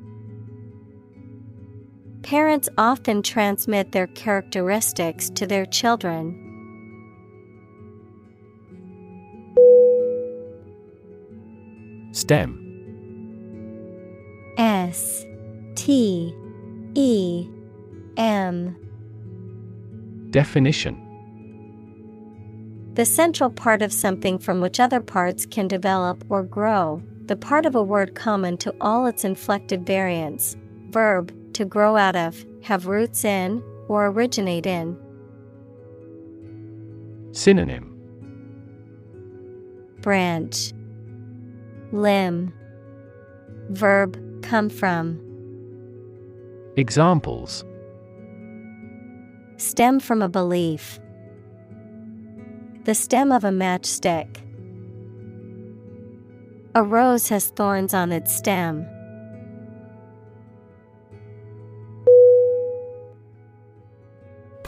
[2.23, 6.47] Parents often transmit their characteristics to their children.
[12.13, 12.67] STEM
[14.59, 15.25] S
[15.77, 16.35] T
[16.95, 17.49] E
[18.17, 18.77] M
[20.31, 20.97] Definition
[22.95, 27.65] The central part of something from which other parts can develop or grow, the part
[27.65, 30.57] of a word common to all its inflected variants.
[30.91, 34.97] Verb, to grow out of, have roots in, or originate in.
[37.33, 37.95] Synonym
[40.01, 40.73] Branch,
[41.93, 42.55] Limb,
[43.69, 45.21] Verb, come from.
[46.79, 47.63] Examples
[49.59, 50.99] Stem from a belief.
[52.85, 54.39] The stem of a matchstick.
[56.75, 58.87] A rose has thorns on its stem.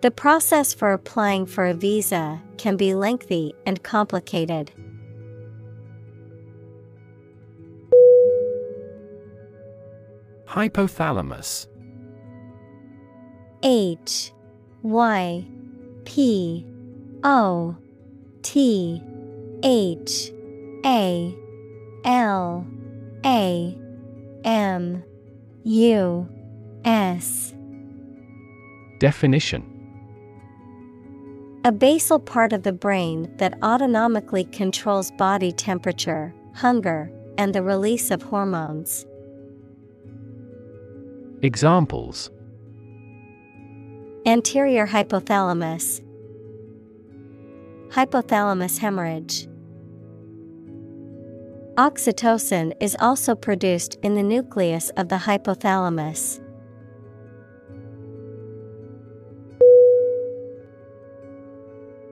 [0.00, 4.70] The process for applying for a visa can be lengthy and complicated.
[10.46, 11.66] Hypothalamus.
[13.64, 14.32] H
[14.82, 15.44] Y
[16.04, 16.64] P
[17.24, 17.76] O
[18.42, 19.02] T
[19.64, 20.32] H
[20.86, 21.36] A
[22.04, 22.66] L
[23.26, 23.78] A
[24.44, 25.02] M
[25.64, 26.28] U
[26.84, 27.52] S.
[29.00, 29.77] Definition
[31.64, 38.10] A basal part of the brain that autonomically controls body temperature, hunger, and the release
[38.10, 39.04] of hormones.
[41.42, 42.30] Examples
[44.24, 46.02] Anterior hypothalamus,
[47.90, 49.48] Hypothalamus hemorrhage.
[51.76, 56.40] Oxytocin is also produced in the nucleus of the hypothalamus.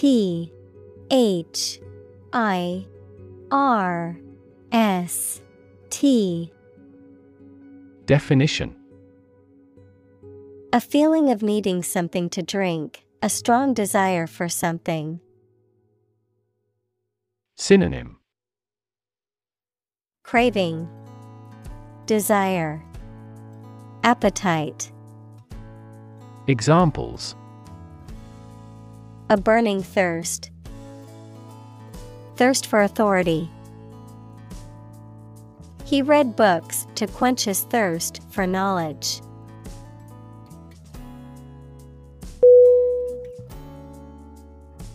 [0.00, 0.50] T
[1.10, 1.78] H
[2.32, 2.86] I
[3.50, 4.16] R
[4.72, 5.42] S
[5.90, 6.50] T
[8.06, 8.74] Definition.
[10.72, 15.20] A feeling of needing something to drink, a strong desire for something.
[17.58, 18.16] Synonym.
[20.24, 20.88] Craving,
[22.06, 22.82] Desire,
[24.02, 24.92] Appetite.
[26.46, 27.36] Examples
[29.30, 30.50] A burning thirst.
[32.34, 33.48] Thirst for authority.
[35.84, 39.20] He read books to quench his thirst for knowledge.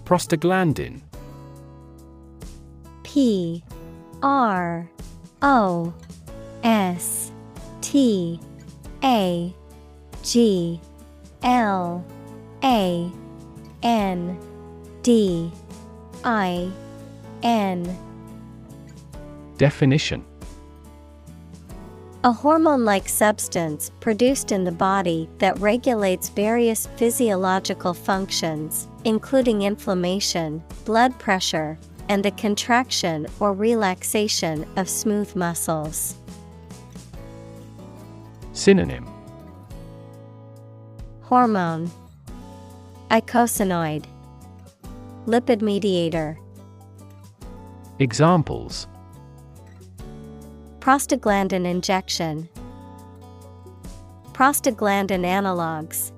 [0.03, 0.99] Prostaglandin
[3.03, 3.63] P
[4.21, 4.89] R
[5.41, 5.93] O
[6.61, 7.31] S
[7.79, 8.41] T
[9.01, 9.55] A
[10.23, 10.81] G
[11.41, 12.05] L
[12.61, 13.11] A
[13.85, 14.39] N
[15.03, 15.51] D
[16.23, 16.71] I
[17.43, 17.97] N.
[19.57, 20.25] Definition.
[22.23, 30.63] A hormone like substance produced in the body that regulates various physiological functions, including inflammation,
[30.85, 31.77] blood pressure,
[32.09, 36.15] and the contraction or relaxation of smooth muscles.
[38.53, 39.07] Synonym.
[41.21, 41.91] Hormone
[43.11, 44.05] Eicosanoid
[45.27, 46.39] Lipid mediator.
[47.99, 48.87] Examples.
[50.79, 52.49] Prostaglandin injection.
[54.33, 56.11] Prostaglandin analogs.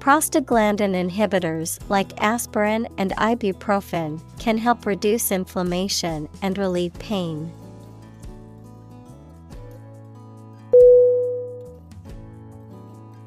[0.00, 7.52] Prostaglandin inhibitors like aspirin and ibuprofen can help reduce inflammation and relieve pain.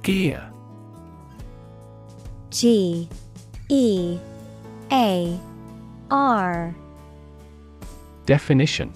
[0.03, 0.50] Gear
[2.51, 3.07] G
[3.69, 4.19] E
[4.91, 5.39] A
[6.11, 6.75] R.
[8.25, 8.91] Definition.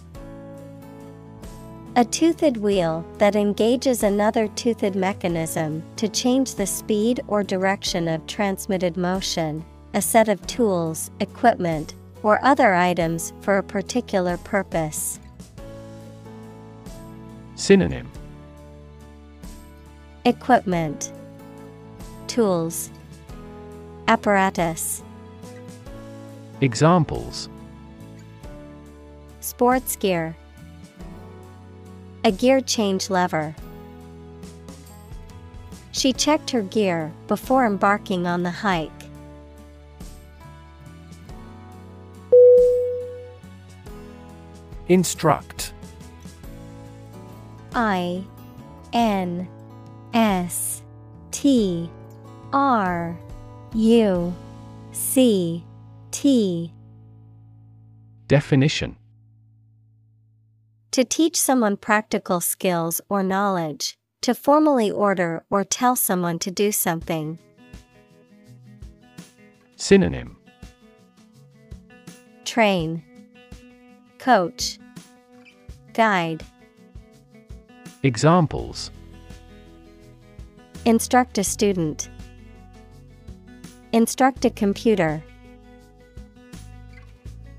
[1.95, 8.27] A toothed wheel that engages another toothed mechanism to change the speed or direction of
[8.27, 15.21] transmitted motion, a set of tools, equipment, or other items for a particular purpose.
[17.55, 18.11] Synonym.
[20.25, 21.13] Equipment.
[22.27, 22.89] Tools
[24.07, 25.01] Apparatus
[26.61, 27.49] Examples
[29.39, 30.35] Sports gear
[32.23, 33.55] A gear change lever.
[35.91, 38.91] She checked her gear before embarking on the hike.
[44.87, 45.73] Instruct
[47.73, 48.23] I
[48.93, 49.47] N
[50.13, 50.83] S
[51.31, 51.89] T
[52.53, 53.17] R
[53.75, 54.33] U
[54.93, 55.61] C
[56.11, 56.71] T.
[58.25, 58.95] Definition.
[60.91, 66.71] To teach someone practical skills or knowledge, to formally order or tell someone to do
[66.71, 67.37] something.
[69.75, 70.37] Synonym.
[72.45, 73.03] Train,
[74.19, 74.79] Coach,
[75.91, 76.45] Guide,
[78.03, 78.89] Examples.
[80.85, 82.07] Instruct a student,
[83.95, 85.23] Instruct a computer.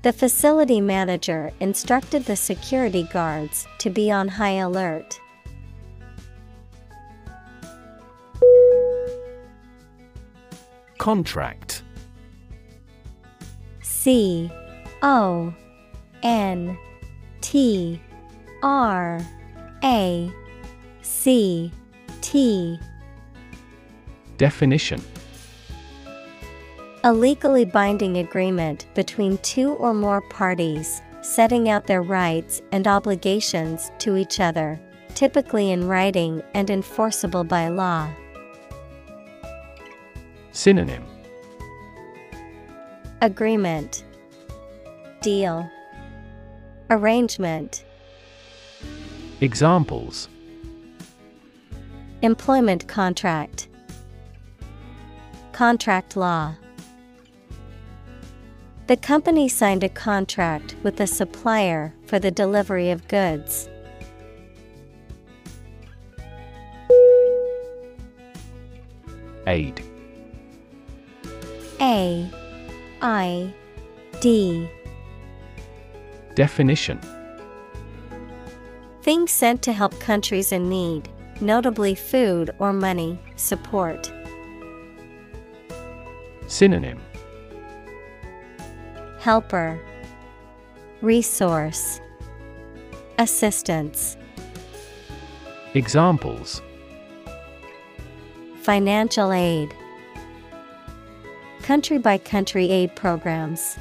[0.03, 5.19] The facility manager instructed the security guards to be on high alert.
[10.99, 11.81] Contract
[13.81, 14.51] C
[15.01, 15.51] O
[16.21, 16.77] N
[17.41, 17.99] T
[18.61, 19.25] R
[19.83, 20.31] A
[21.01, 21.71] C
[22.21, 22.79] T
[24.37, 25.01] Definition
[27.07, 33.91] A legally binding agreement between two or more parties, setting out their rights and obligations
[33.99, 34.77] to each other,
[35.15, 38.09] typically in writing and enforceable by law.
[40.51, 41.05] Synonym.
[43.21, 44.03] Agreement.
[45.21, 45.71] Deal.
[46.89, 47.85] Arrangement.
[49.39, 50.27] Examples.
[52.21, 53.69] Employment contract.
[55.53, 56.53] Contract law
[58.87, 63.67] The company signed a contract with the supplier for the delivery of goods.
[69.45, 69.81] Aid
[71.81, 72.29] A
[73.01, 73.53] I
[74.21, 74.69] D
[76.35, 77.01] Definition
[79.01, 81.09] Things sent to help countries in need,
[81.41, 84.11] notably food or money, support.
[86.47, 87.01] Synonym
[89.27, 89.77] Helper,
[91.01, 91.99] Resource,
[93.19, 94.15] Assistance.
[95.73, 96.61] Examples
[98.61, 99.73] Financial aid,
[101.61, 103.77] Country by country aid programs.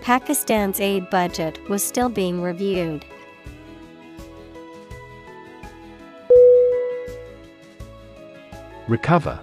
[0.00, 3.04] Pakistan's aid budget was still being reviewed.
[8.86, 9.40] Recover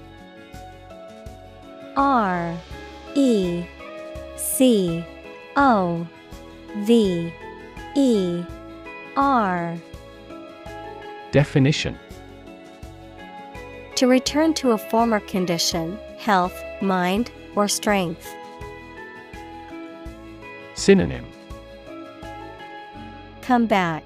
[1.98, 2.58] R
[3.16, 3.63] E
[4.36, 5.03] C
[5.55, 6.07] O
[6.78, 7.34] V
[7.95, 8.43] E
[9.16, 9.78] R.
[11.32, 11.97] Definition
[13.95, 18.28] To return to a former condition, health, mind, or strength.
[20.76, 21.26] Synonym
[23.41, 24.03] Come back.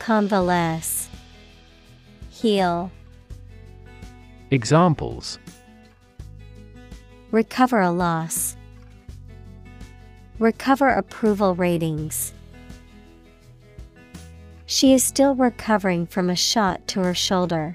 [0.00, 1.08] Convalesce.
[2.30, 2.90] Heal.
[4.50, 5.38] Examples
[7.32, 8.58] Recover a loss.
[10.38, 12.34] Recover approval ratings.
[14.66, 17.74] She is still recovering from a shot to her shoulder.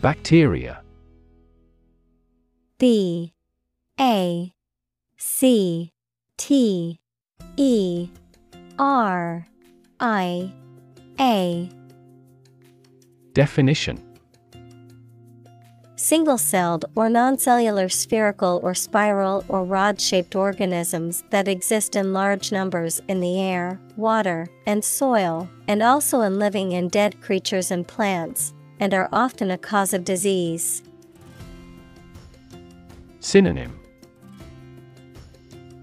[0.00, 0.80] Bacteria.
[2.78, 3.34] B.
[4.00, 4.54] A.
[5.18, 5.92] C.
[6.38, 6.98] T.
[7.58, 8.08] E.
[8.78, 9.46] R.
[10.00, 10.50] I.
[11.20, 11.68] A
[13.36, 14.02] Definition.
[15.96, 22.50] Single celled or non-cellular spherical or spiral or rod shaped organisms that exist in large
[22.50, 27.86] numbers in the air, water, and soil, and also in living and dead creatures and
[27.86, 30.82] plants, and are often a cause of disease.
[33.20, 33.78] Synonym.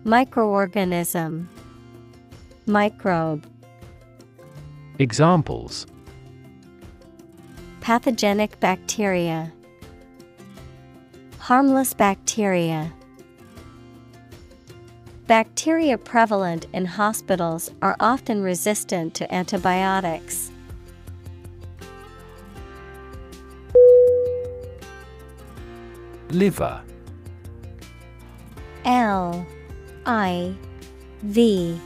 [0.04, 1.46] Microorganism.
[2.66, 3.46] Microbe.
[4.98, 5.86] Examples
[7.84, 9.52] Pathogenic bacteria.
[11.38, 12.94] Harmless bacteria.
[15.28, 20.50] Bacteria prevalent in hospitals are often resistant to antibiotics.
[26.30, 26.82] Liver.
[28.86, 29.46] L
[30.06, 30.56] I
[31.24, 31.78] V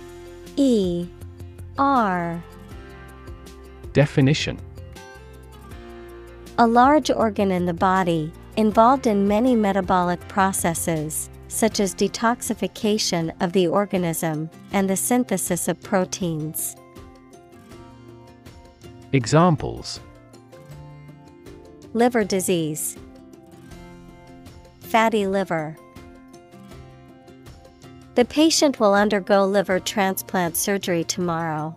[0.58, 1.08] E
[1.80, 2.44] R.
[3.94, 4.60] Definition
[6.60, 13.54] A large organ in the body, involved in many metabolic processes, such as detoxification of
[13.54, 16.76] the organism and the synthesis of proteins.
[19.14, 20.00] Examples
[21.94, 22.98] Liver disease,
[24.80, 25.78] fatty liver.
[28.16, 31.76] The patient will undergo liver transplant surgery tomorrow.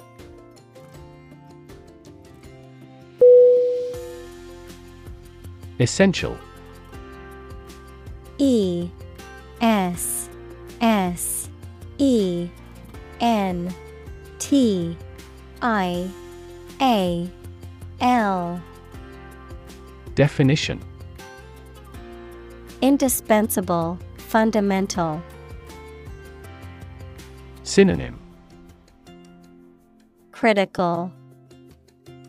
[5.81, 6.37] Essential.
[8.37, 8.91] E
[9.63, 10.29] S
[10.83, 11.49] S
[11.97, 12.49] E
[13.21, 13.75] N
[14.39, 14.97] T
[15.63, 16.11] I
[16.83, 17.31] A
[18.03, 18.63] L.
[20.15, 20.81] Definition.
[22.83, 25.23] Indispensable, fundamental.
[27.63, 28.19] Synonym.
[30.33, 31.11] Critical,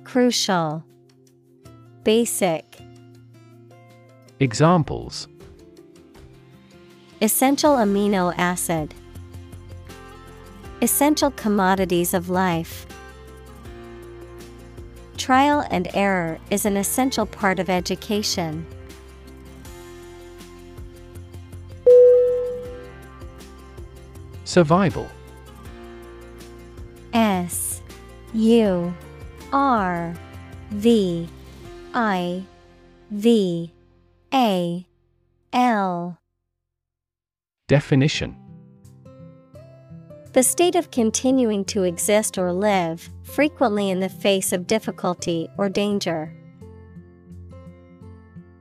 [0.06, 0.84] Crucial,
[2.04, 2.71] Basic.
[4.42, 5.28] Examples
[7.22, 8.96] Essential amino acid.
[10.82, 12.88] Essential commodities of life.
[15.16, 18.66] Trial and error is an essential part of education.
[24.44, 25.08] Survival
[27.14, 27.80] S
[28.34, 28.92] U
[29.54, 30.16] R
[30.72, 31.30] V
[31.94, 32.44] I
[33.12, 33.72] V
[34.34, 34.88] A
[35.52, 36.18] L.
[37.68, 38.38] Definition.
[40.32, 45.68] The state of continuing to exist or live, frequently in the face of difficulty or
[45.68, 46.34] danger.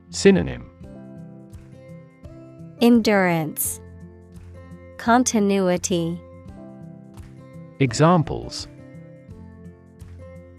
[0.09, 0.69] Synonym.
[2.81, 3.79] Endurance,
[4.97, 6.19] Continuity,
[7.79, 8.67] Examples.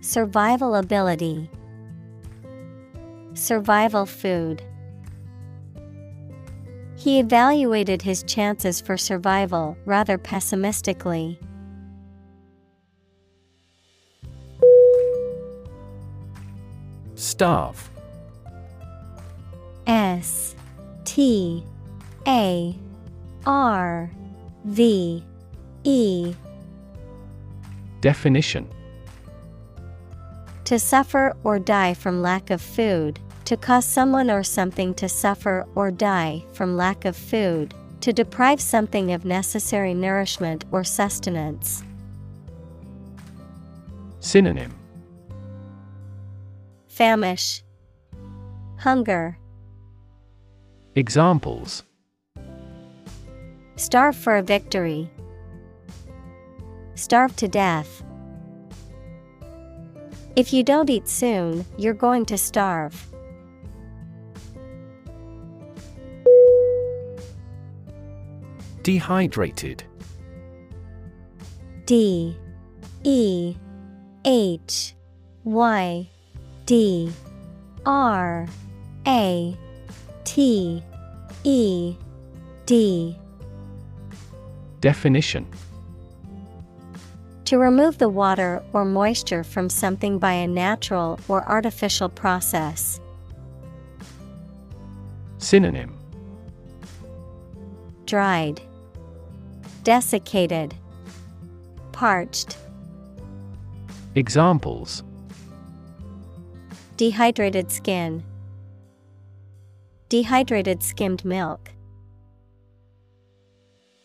[0.00, 1.50] Survival ability,
[3.34, 4.62] Survival food.
[7.02, 11.36] He evaluated his chances for survival rather pessimistically.
[17.16, 17.90] Starve
[19.88, 20.54] S
[21.04, 21.64] T
[22.28, 22.78] A
[23.46, 24.08] R
[24.66, 25.24] V
[25.82, 26.34] E.
[28.00, 28.68] Definition.
[30.66, 35.66] To suffer or die from lack of food, to cause someone or something to suffer
[35.74, 41.82] or die from lack of food, to deprive something of necessary nourishment or sustenance.
[44.20, 44.74] Synonym
[46.88, 47.62] Famish,
[48.78, 49.38] Hunger,
[50.94, 51.84] Examples
[53.76, 55.10] Starve for a victory,
[56.94, 58.02] Starve to death.
[60.36, 63.11] If you don't eat soon, you're going to starve.
[68.82, 69.84] Dehydrated.
[71.86, 72.36] D
[73.04, 73.54] E
[74.24, 74.94] H
[75.44, 76.08] Y
[76.66, 77.12] D
[77.86, 78.48] R
[79.06, 79.56] A
[80.24, 80.82] T
[81.44, 81.96] E
[82.66, 83.18] D
[84.80, 85.46] Definition
[87.44, 93.00] To remove the water or moisture from something by a natural or artificial process.
[95.38, 95.96] Synonym
[98.06, 98.60] Dried,
[99.82, 100.74] Desiccated,
[101.90, 102.56] Parched,
[104.14, 105.02] Examples
[106.96, 108.22] Dehydrated skin,
[110.08, 111.70] Dehydrated skimmed milk.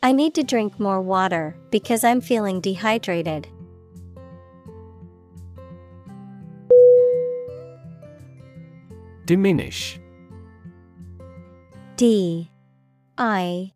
[0.02, 3.48] I need to drink more water because I'm feeling dehydrated.
[9.26, 10.00] Diminish.
[11.98, 12.50] D
[13.18, 13.74] I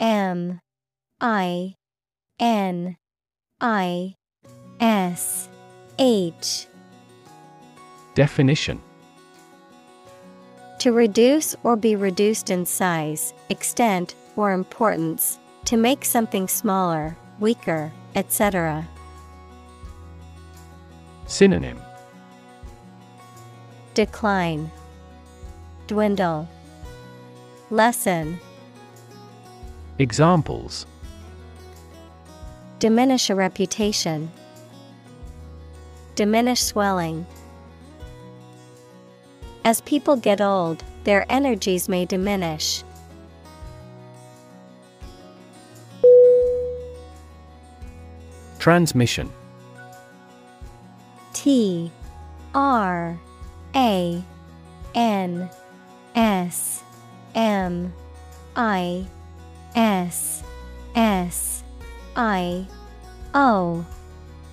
[0.00, 0.60] M
[1.20, 1.74] I
[2.38, 2.96] N
[3.60, 4.14] I
[4.80, 5.48] S
[5.98, 6.66] H.
[8.14, 8.80] Definition.
[10.78, 17.92] To reduce or be reduced in size, extent, or importance, to make something smaller, weaker,
[18.14, 18.88] etc.
[21.26, 21.78] Synonym.
[23.92, 24.70] Decline,
[25.86, 26.48] Dwindle,
[27.70, 28.40] Lessen,
[29.98, 30.86] Examples
[32.80, 34.30] Diminish a reputation,
[36.14, 37.26] Diminish swelling.
[39.66, 42.82] As people get old, their energies may diminish.
[48.58, 49.30] Transmission
[51.34, 51.92] T
[52.54, 53.18] R
[53.76, 54.24] A
[54.94, 55.50] N
[56.14, 56.82] S
[57.34, 57.92] M
[58.56, 59.06] I
[59.74, 60.42] S
[60.94, 61.49] S
[62.22, 62.66] I
[63.32, 63.86] O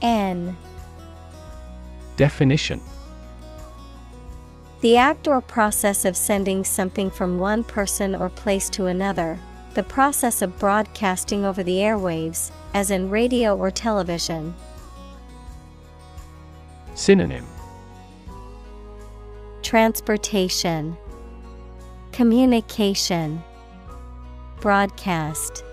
[0.02, 0.56] N.
[2.16, 2.80] Definition.
[4.80, 9.38] The act or process of sending something from one person or place to another,
[9.74, 14.56] the process of broadcasting over the airwaves, as in radio or television.
[16.96, 17.46] Synonym.
[19.62, 20.96] Transportation,
[22.14, 23.44] Communication,
[24.62, 25.66] Broadcast,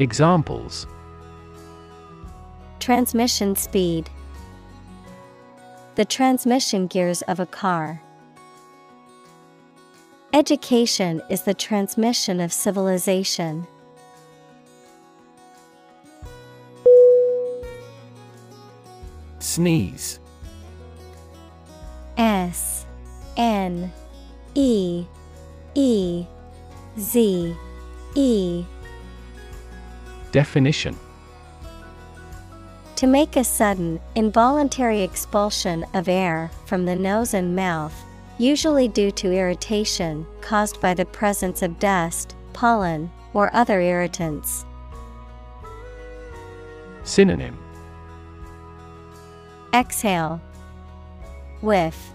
[0.00, 0.88] Examples
[2.80, 4.10] Transmission speed,
[5.94, 8.02] the transmission gears of a car.
[10.32, 13.68] Education is the transmission of civilization.
[19.38, 20.18] Sneeze
[22.18, 22.84] S
[23.36, 23.92] N
[24.56, 25.06] E
[25.76, 26.26] E
[26.98, 27.56] Z
[28.16, 28.64] E
[30.34, 30.98] Definition
[32.96, 37.94] To make a sudden, involuntary expulsion of air from the nose and mouth,
[38.36, 44.64] usually due to irritation caused by the presence of dust, pollen, or other irritants.
[47.04, 47.56] Synonym
[49.72, 50.40] Exhale,
[51.62, 52.10] Whiff,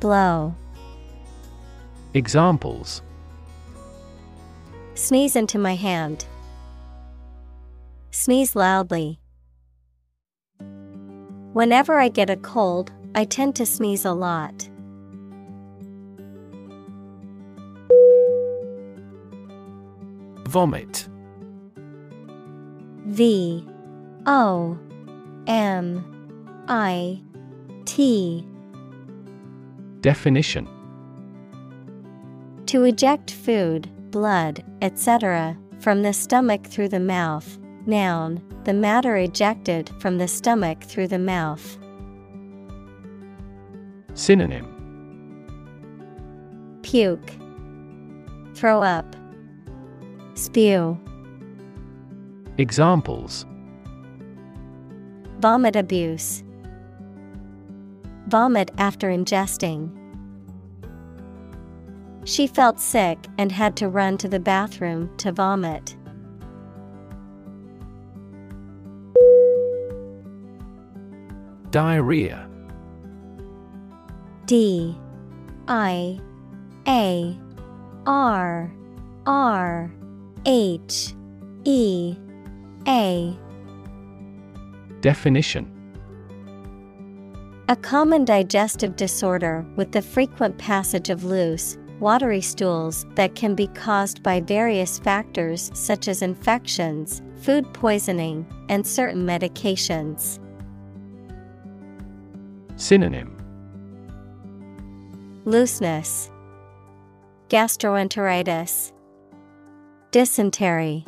[0.00, 0.56] Blow.
[2.14, 3.00] Examples
[4.96, 6.26] Sneeze into my hand.
[8.18, 9.20] Sneeze loudly.
[11.52, 14.70] Whenever I get a cold, I tend to sneeze a lot.
[20.48, 21.08] Vomit
[23.04, 23.62] V
[24.24, 24.78] O
[25.46, 27.20] M I
[27.84, 28.46] T.
[30.00, 30.66] Definition
[32.64, 37.58] To eject food, blood, etc., from the stomach through the mouth.
[37.86, 41.78] Noun, the matter ejected from the stomach through the mouth.
[44.14, 44.72] Synonym
[46.82, 47.32] Puke.
[48.54, 49.14] Throw up.
[50.34, 50.98] Spew.
[52.58, 53.44] Examples
[55.40, 56.42] Vomit abuse.
[58.28, 59.90] Vomit after ingesting.
[62.24, 65.95] She felt sick and had to run to the bathroom to vomit.
[71.76, 72.48] Diarrhea.
[74.46, 74.96] D
[75.68, 76.18] I
[76.88, 77.38] A
[78.06, 78.72] R
[79.26, 79.92] R
[80.46, 81.14] H
[81.66, 82.16] E
[82.88, 83.38] A.
[85.02, 85.70] Definition.
[87.68, 93.66] A common digestive disorder with the frequent passage of loose, watery stools that can be
[93.66, 100.38] caused by various factors such as infections, food poisoning, and certain medications.
[102.76, 103.32] Synonym
[105.46, 106.30] Looseness,
[107.48, 108.92] Gastroenteritis,
[110.10, 111.06] Dysentery.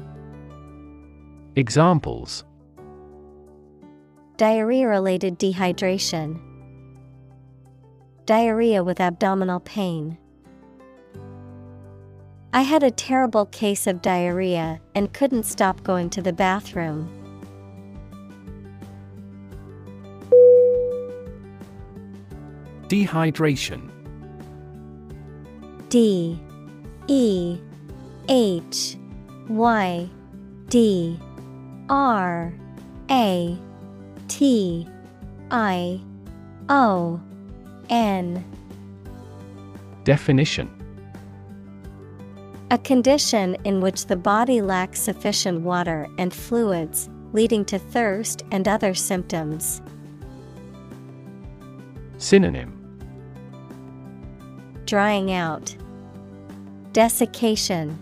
[1.57, 2.45] Examples
[4.39, 6.41] Diarrhea related dehydration,
[8.25, 10.17] Diarrhea with abdominal pain.
[12.55, 17.28] I had a terrible case of diarrhea and couldn't stop going to the bathroom.
[22.89, 23.91] Dehydration.
[25.91, 26.41] D
[27.07, 27.59] E
[28.29, 28.97] H
[29.49, 30.09] Y
[30.69, 31.21] D
[31.91, 32.55] R
[33.11, 33.59] A
[34.29, 34.89] T
[35.51, 36.01] I
[36.71, 37.21] O
[37.91, 38.45] N.
[40.05, 40.75] Definition.
[42.71, 48.67] A condition in which the body lacks sufficient water and fluids, leading to thirst and
[48.67, 49.83] other symptoms.
[52.17, 52.78] Synonym
[54.89, 55.77] Drying out,
[56.95, 57.99] Desiccation,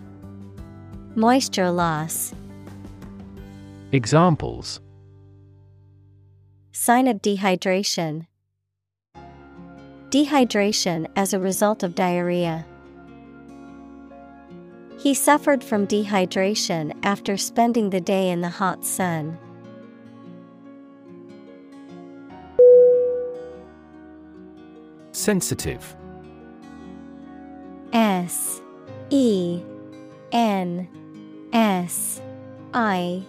[1.15, 2.33] Moisture loss.
[3.91, 4.79] Examples
[6.71, 8.25] Sign of dehydration.
[10.11, 12.65] Dehydration as a result of diarrhea.
[14.97, 19.37] He suffered from dehydration after spending the day in the hot sun.
[25.11, 25.97] Sensitive
[27.93, 28.61] S
[29.09, 29.61] E
[30.31, 30.87] N
[31.53, 32.21] S
[32.73, 33.23] I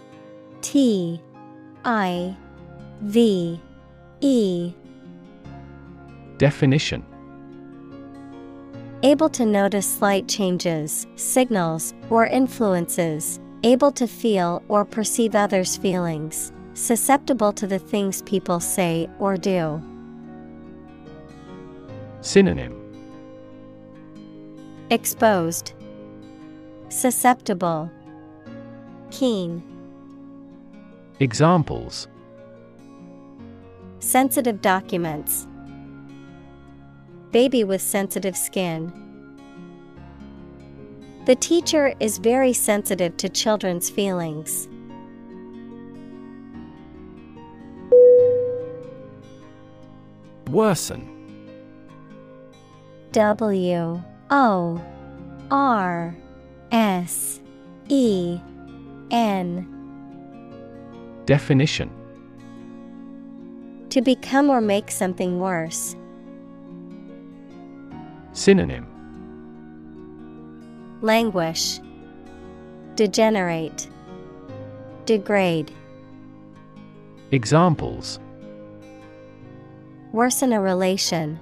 [0.60, 1.20] T
[1.84, 2.36] I
[3.00, 3.60] V
[4.20, 4.72] E.
[6.38, 7.04] Definition.
[9.02, 16.52] Able to notice slight changes, signals, or influences, able to feel or perceive others' feelings,
[16.74, 19.80] susceptible to the things people say or do.
[22.20, 22.87] Synonym
[24.90, 25.74] Exposed,
[26.88, 27.90] Susceptible,
[29.10, 29.62] Keen,
[31.20, 32.08] Examples.
[33.98, 35.46] Sensitive documents,
[37.32, 38.90] Baby with sensitive skin.
[41.26, 44.68] The teacher is very sensitive to children's feelings.
[50.48, 51.14] Worsen.
[53.12, 54.80] W O
[55.50, 56.16] R
[56.70, 57.40] S
[57.88, 58.38] E
[59.10, 59.66] N.
[61.24, 61.90] Definition.
[63.90, 65.96] To become or make something worse.
[68.32, 68.86] Synonym.
[71.00, 71.80] Languish,
[72.96, 73.88] Degenerate,
[75.06, 75.72] Degrade,
[77.30, 78.18] Examples.
[80.12, 81.38] Worsen a relation,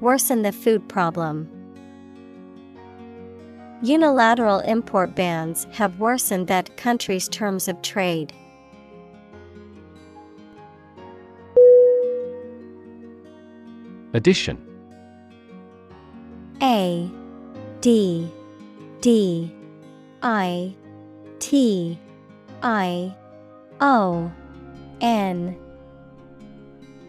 [0.00, 1.48] Worsen the food problem.
[3.82, 8.32] Unilateral import bans have worsened that country's terms of trade.
[14.14, 14.58] Addition
[16.62, 17.10] A
[17.80, 18.30] D
[19.00, 19.52] D
[20.22, 20.74] I
[21.40, 21.98] T
[22.62, 23.14] I
[23.80, 24.32] O
[25.00, 25.56] N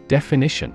[0.08, 0.74] Definition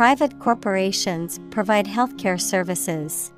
[0.00, 3.32] private corporations provide healthcare services.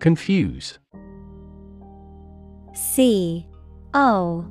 [0.00, 0.80] Confuse
[2.74, 3.46] C
[3.94, 4.44] O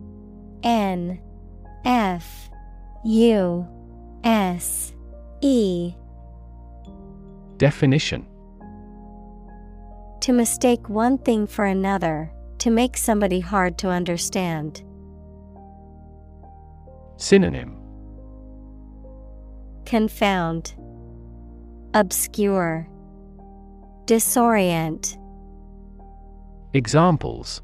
[0.64, 1.20] N
[1.84, 2.50] F
[3.04, 3.68] U
[4.24, 4.94] S
[5.42, 5.94] E
[7.58, 8.26] Definition
[10.22, 14.84] To mistake one thing for another, to make somebody hard to understand.
[17.20, 17.76] Synonym
[19.86, 20.74] Confound,
[21.94, 22.88] Obscure,
[24.06, 25.18] Disorient.
[26.74, 27.62] Examples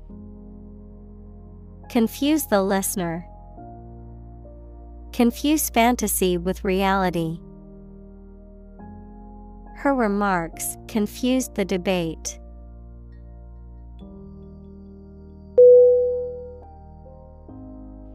[1.90, 3.26] Confuse the listener.
[5.14, 7.40] Confuse fantasy with reality.
[9.78, 12.40] Her remarks confused the debate.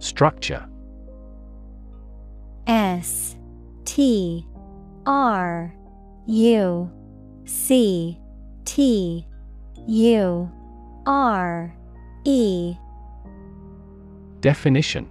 [0.01, 0.69] Structure
[2.67, 3.37] S
[3.85, 4.47] T
[5.07, 5.75] R
[6.27, 6.91] U
[7.45, 8.19] C
[8.65, 9.27] T
[9.87, 10.51] U
[11.07, 11.75] R
[12.25, 12.75] E.
[14.41, 15.09] Definition.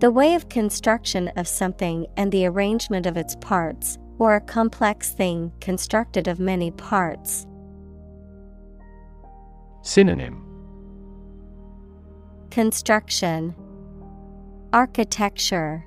[0.00, 5.12] The way of construction of something and the arrangement of its parts, or a complex
[5.12, 7.46] thing constructed of many parts.
[9.82, 10.44] Synonym.
[12.50, 13.54] Construction
[14.74, 15.84] Architecture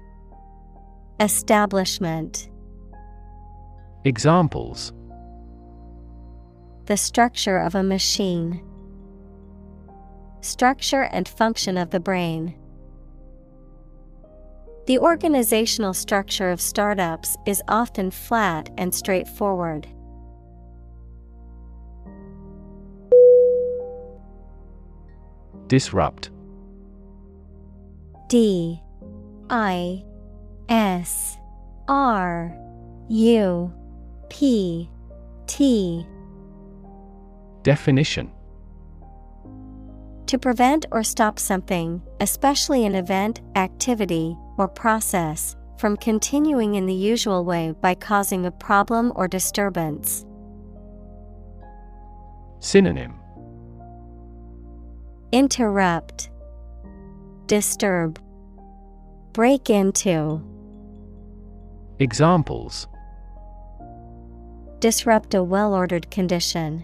[1.20, 2.50] Establishment
[4.06, 4.94] Examples
[6.86, 8.64] The structure of a machine.
[10.40, 12.58] Structure and function of the brain.
[14.86, 19.86] The organizational structure of startups is often flat and straightforward.
[25.68, 26.30] Disrupt
[28.28, 28.82] D
[29.50, 30.04] I
[30.70, 31.38] S
[31.88, 32.54] R
[33.10, 33.74] U
[34.30, 34.90] P
[35.48, 36.06] T.
[37.64, 38.32] Definition.
[40.28, 46.94] To prevent or stop something, especially an event, activity, or process, from continuing in the
[46.94, 50.26] usual way by causing a problem or disturbance.
[52.60, 53.14] Synonym.
[55.32, 56.30] Interrupt,
[57.48, 58.20] Disturb,
[59.32, 60.42] Break into,
[62.00, 62.90] Examples
[64.80, 66.84] Disrupt a well ordered condition.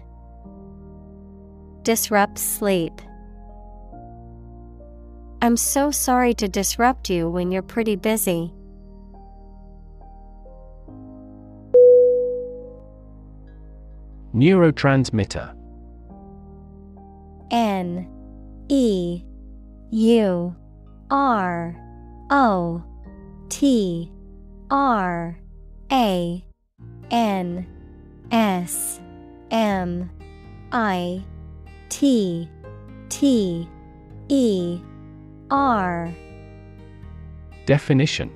[1.82, 2.98] Disrupt sleep.
[5.42, 8.54] I'm so sorry to disrupt you when you're pretty busy.
[14.34, 15.54] Neurotransmitter
[17.50, 18.08] N
[18.70, 19.24] E
[19.94, 20.52] U
[21.08, 21.76] R
[22.28, 22.82] O
[23.48, 24.10] T
[24.68, 25.38] R
[25.92, 26.44] A
[27.12, 27.66] N
[28.32, 29.00] S
[29.52, 30.10] M
[30.72, 31.22] I
[31.90, 32.50] T
[33.08, 33.68] T
[34.28, 34.80] E
[35.52, 36.12] R.
[37.64, 38.32] Definition.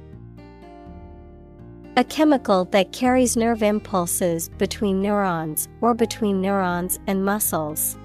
[1.96, 7.98] A chemical that carries nerve impulses between neurons or between neurons and muscles.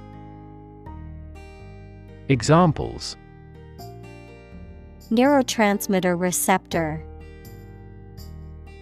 [2.29, 3.15] Examples
[5.13, 7.05] Neurotransmitter receptor.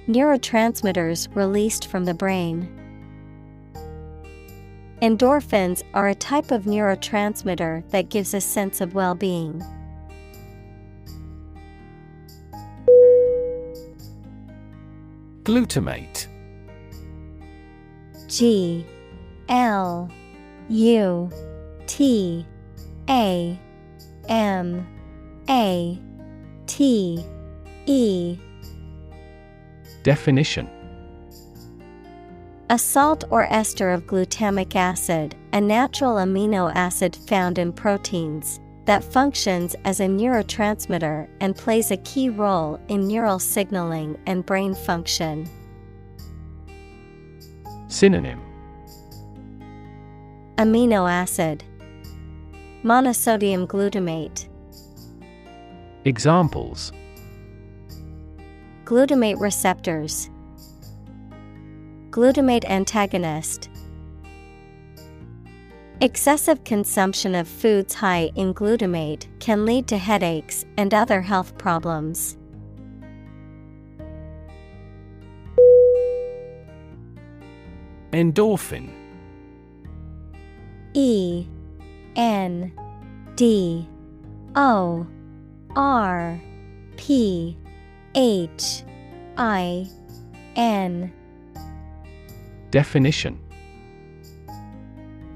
[0.07, 2.69] Neurotransmitters released from the brain.
[5.01, 9.61] Endorphins are a type of neurotransmitter that gives a sense of well being.
[15.43, 16.27] Glutamate
[18.29, 18.85] G
[19.49, 20.09] L
[20.69, 21.29] U
[21.87, 22.47] T
[23.09, 23.59] A
[24.29, 24.87] M
[25.49, 25.99] A
[26.71, 27.21] T
[27.85, 28.37] E.
[30.03, 30.69] Definition.
[32.69, 39.03] A salt or ester of glutamic acid, a natural amino acid found in proteins, that
[39.03, 45.49] functions as a neurotransmitter and plays a key role in neural signaling and brain function.
[47.89, 48.39] Synonym.
[50.55, 51.65] Amino acid,
[52.81, 54.47] Monosodium glutamate,
[56.03, 56.91] Examples
[58.85, 60.29] glutamate receptors,
[62.09, 63.69] glutamate antagonist.
[66.01, 72.35] Excessive consumption of foods high in glutamate can lead to headaches and other health problems.
[78.11, 78.89] Endorphin
[80.93, 81.45] E
[82.15, 82.73] N
[83.35, 83.87] D
[84.55, 85.07] O
[85.75, 86.39] R
[86.97, 87.57] P
[88.15, 88.83] H
[89.37, 89.87] I
[90.55, 91.13] N.
[92.71, 93.39] Definition.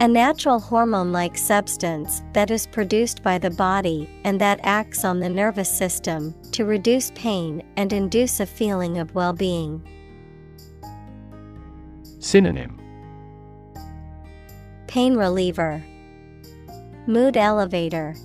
[0.02, 5.20] A natural hormone like substance that is produced by the body and that acts on
[5.20, 9.82] the nervous system to reduce pain and induce a feeling of well being.
[12.20, 12.78] Synonym.
[14.88, 15.82] Pain reliever,
[17.07, 18.16] Mood elevator,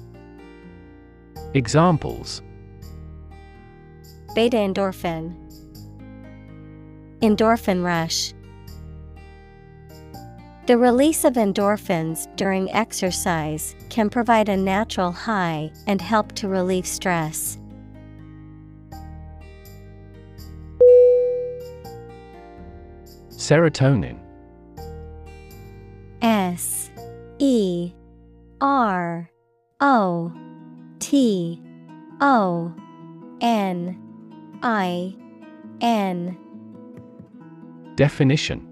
[1.55, 2.43] Examples
[4.35, 5.35] beta endorphin,
[7.21, 8.33] Endorphin rush.
[10.67, 16.87] The release of endorphins during exercise can provide a natural high and help to relieve
[16.87, 17.59] stress.
[23.31, 24.19] Serotonin.
[26.23, 26.91] S
[27.39, 27.93] E
[28.61, 29.31] R
[29.81, 30.33] O
[31.01, 31.61] T
[32.21, 32.73] O
[33.41, 33.99] N
[34.63, 35.17] I
[35.81, 36.39] N.
[37.97, 38.67] Definition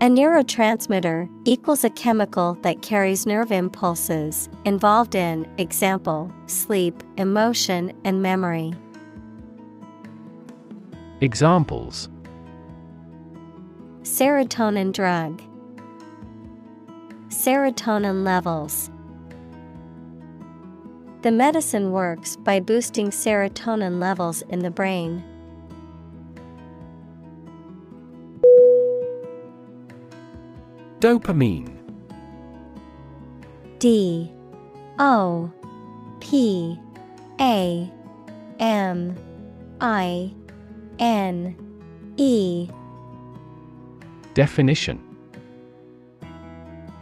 [0.00, 8.22] A neurotransmitter equals a chemical that carries nerve impulses involved in, example, sleep, emotion, and
[8.22, 8.72] memory.
[11.20, 12.08] Examples
[14.02, 15.42] Serotonin drug.
[17.28, 18.89] Serotonin levels.
[21.22, 25.22] The medicine works by boosting serotonin levels in the brain.
[31.00, 31.76] Dopamine.
[33.78, 34.32] D.
[34.98, 35.52] O.
[36.20, 36.78] P.
[37.38, 37.92] A.
[38.58, 39.16] M.
[39.80, 40.32] I.
[40.98, 41.54] N.
[42.16, 42.68] E.
[44.32, 45.09] Definition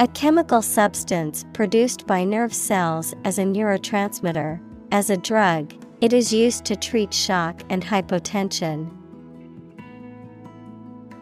[0.01, 4.61] A chemical substance produced by nerve cells as a neurotransmitter.
[4.93, 8.89] As a drug, it is used to treat shock and hypotension.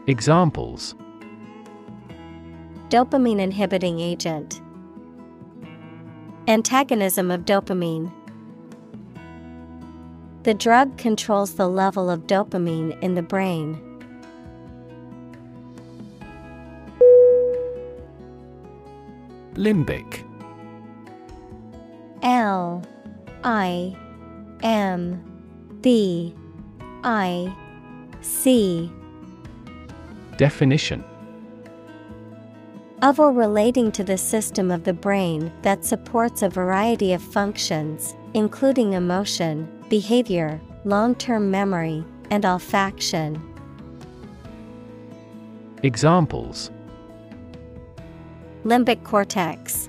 [0.06, 0.94] Examples
[2.90, 4.60] Dopamine inhibiting agent.
[6.46, 8.12] Antagonism of dopamine.
[10.42, 13.85] The drug controls the level of dopamine in the brain.
[19.56, 20.22] Limbic.
[22.22, 22.82] L
[23.44, 23.96] I
[24.62, 26.34] M B
[27.04, 27.54] I
[28.20, 28.90] C
[30.36, 31.04] Definition
[33.02, 38.16] of or relating to the system of the brain that supports a variety of functions,
[38.34, 43.40] including emotion, behavior, long term memory, and olfaction.
[45.82, 46.70] Examples
[48.66, 49.88] Limbic cortex,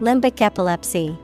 [0.00, 1.16] Limbic epilepsy.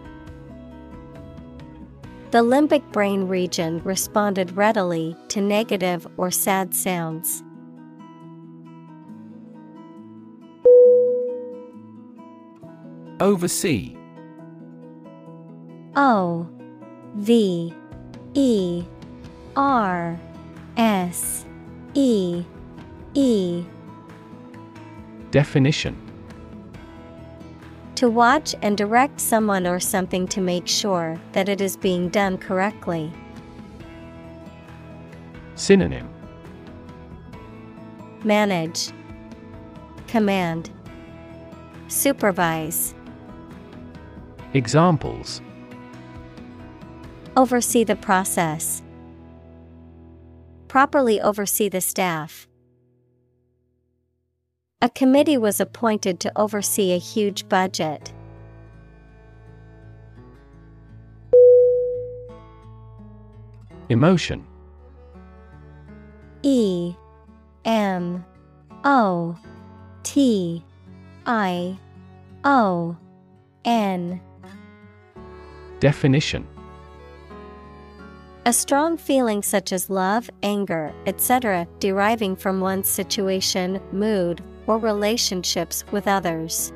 [2.31, 7.43] The limbic brain region responded readily to negative or sad sounds.
[13.19, 13.97] Oversee.
[15.97, 16.49] O
[17.17, 17.75] V
[18.35, 18.85] E
[19.57, 20.21] R
[20.77, 21.45] S
[21.95, 22.45] E
[23.15, 23.65] E
[25.31, 25.97] Definition
[27.97, 32.39] To watch and direct someone or something to make sure that it is being done
[32.39, 33.13] correctly.
[35.55, 36.09] Synonym
[38.25, 38.91] Manage,
[40.07, 40.71] Command,
[41.89, 42.95] Supervise.
[44.55, 45.41] Examples
[47.37, 48.83] Oversee the process.
[50.69, 52.46] Properly oversee the staff.
[54.87, 58.13] A committee was appointed to oversee a huge budget.
[63.89, 64.47] Emotion
[66.45, 66.95] E
[67.65, 68.25] M
[68.85, 69.37] O
[70.05, 70.63] T
[71.27, 71.77] I
[72.45, 72.97] O
[73.65, 74.21] N
[75.81, 76.47] Definition
[78.45, 85.85] A strong feeling such as love, anger, etc., deriving from one's situation, mood, or relationships
[85.91, 86.73] with others.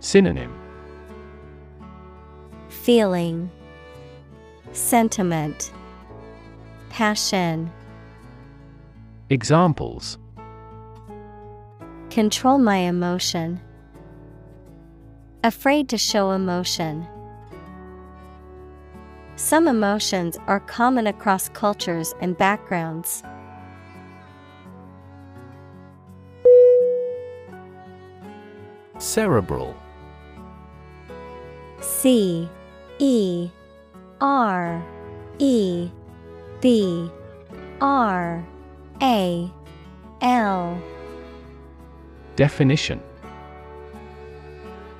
[0.00, 0.56] Synonym
[2.68, 3.50] Feeling,
[4.72, 5.72] Sentiment,
[6.88, 7.70] Passion.
[9.28, 10.18] Examples
[12.10, 13.60] Control my emotion.
[15.44, 17.06] Afraid to show emotion.
[19.36, 23.22] Some emotions are common across cultures and backgrounds.
[29.00, 29.74] Cerebral.
[31.80, 32.48] C
[32.98, 33.48] E
[34.20, 34.84] R
[35.38, 35.88] E
[36.60, 37.10] B
[37.80, 38.46] R
[39.00, 39.50] A
[40.20, 40.82] L.
[42.36, 43.00] Definition.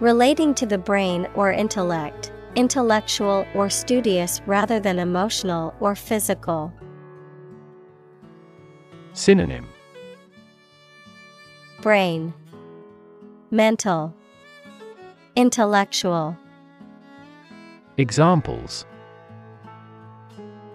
[0.01, 6.73] Relating to the brain or intellect, intellectual or studious rather than emotional or physical.
[9.13, 9.69] Synonym.
[11.83, 12.33] Brain,
[13.53, 14.15] Mental,
[15.35, 16.37] Intellectual.
[17.97, 18.87] Examples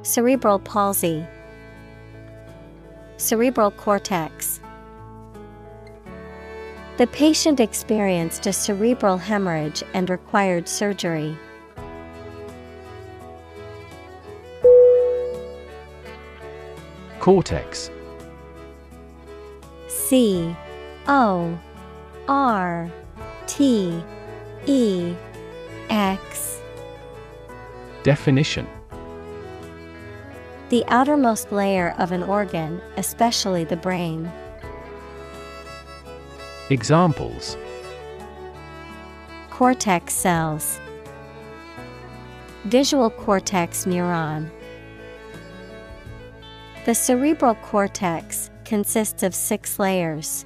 [0.02, 1.26] Cerebral palsy,
[3.16, 4.60] cerebral cortex.
[6.98, 11.38] The patient experienced a cerebral hemorrhage and required surgery.
[17.22, 17.90] Cortex
[19.88, 20.54] C
[21.08, 21.58] O
[22.28, 22.92] R
[23.48, 24.04] T
[24.66, 25.16] E
[25.90, 26.62] X
[28.04, 28.68] Definition
[30.70, 34.32] The outermost layer of an organ, especially the brain.
[36.70, 37.58] Examples
[39.52, 40.80] Cortex cells,
[42.66, 44.50] Visual cortex neuron.
[46.86, 50.46] The cerebral cortex consists of six layers.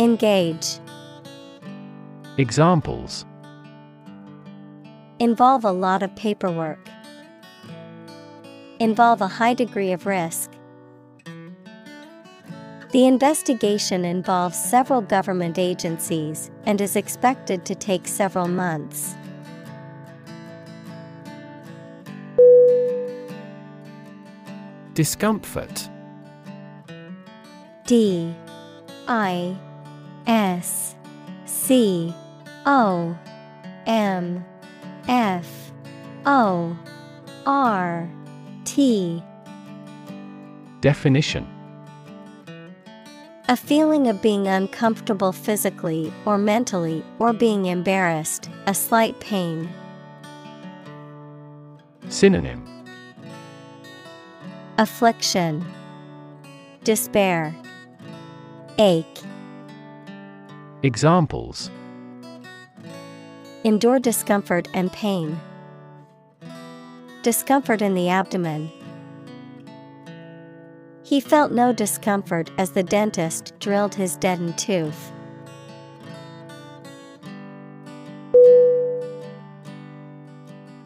[0.00, 0.78] Engage
[2.38, 3.26] Examples
[5.18, 6.88] Involve a lot of paperwork.
[8.78, 10.52] Involve a high degree of risk.
[12.92, 19.14] The investigation involves several government agencies and is expected to take several months.
[24.94, 25.90] Discomfort
[27.84, 28.34] D
[29.06, 29.58] I
[30.30, 30.94] S
[31.44, 32.14] C
[32.64, 33.18] O
[33.84, 34.44] M
[35.08, 35.72] F
[36.24, 36.78] O
[37.46, 38.08] R
[38.64, 39.20] T.
[40.80, 41.48] Definition.
[43.48, 49.68] A feeling of being uncomfortable physically or mentally or being embarrassed, a slight pain.
[52.08, 52.64] Synonym.
[54.78, 55.66] Affliction,
[56.84, 57.52] Despair,
[58.78, 59.18] Ache.
[60.82, 61.70] Examples
[63.64, 65.38] Endure discomfort and pain.
[67.22, 68.70] Discomfort in the abdomen.
[71.02, 75.12] He felt no discomfort as the dentist drilled his deadened tooth.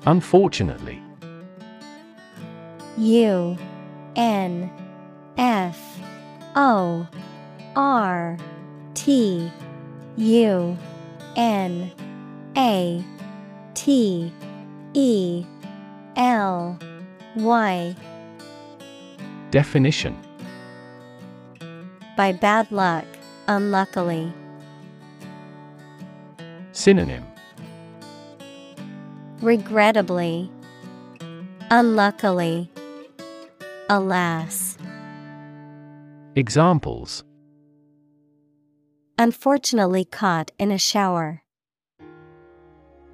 [0.06, 1.00] Unfortunately
[2.98, 3.56] U
[4.16, 4.70] N
[5.38, 6.00] F
[6.56, 7.06] O
[7.76, 8.36] R
[8.94, 9.52] T
[10.16, 10.76] U
[11.36, 11.90] N
[12.56, 13.04] A
[13.74, 14.32] T
[14.94, 15.44] E
[16.16, 16.78] L
[17.36, 17.96] Y.
[19.50, 20.16] Definition.
[22.16, 23.04] By bad luck,
[23.48, 24.32] unluckily.
[26.72, 27.24] Synonym.
[29.40, 30.50] Regrettably,
[31.70, 32.70] unluckily,
[33.88, 34.78] alas.
[36.36, 37.24] Examples
[39.16, 41.42] Unfortunately caught in a shower.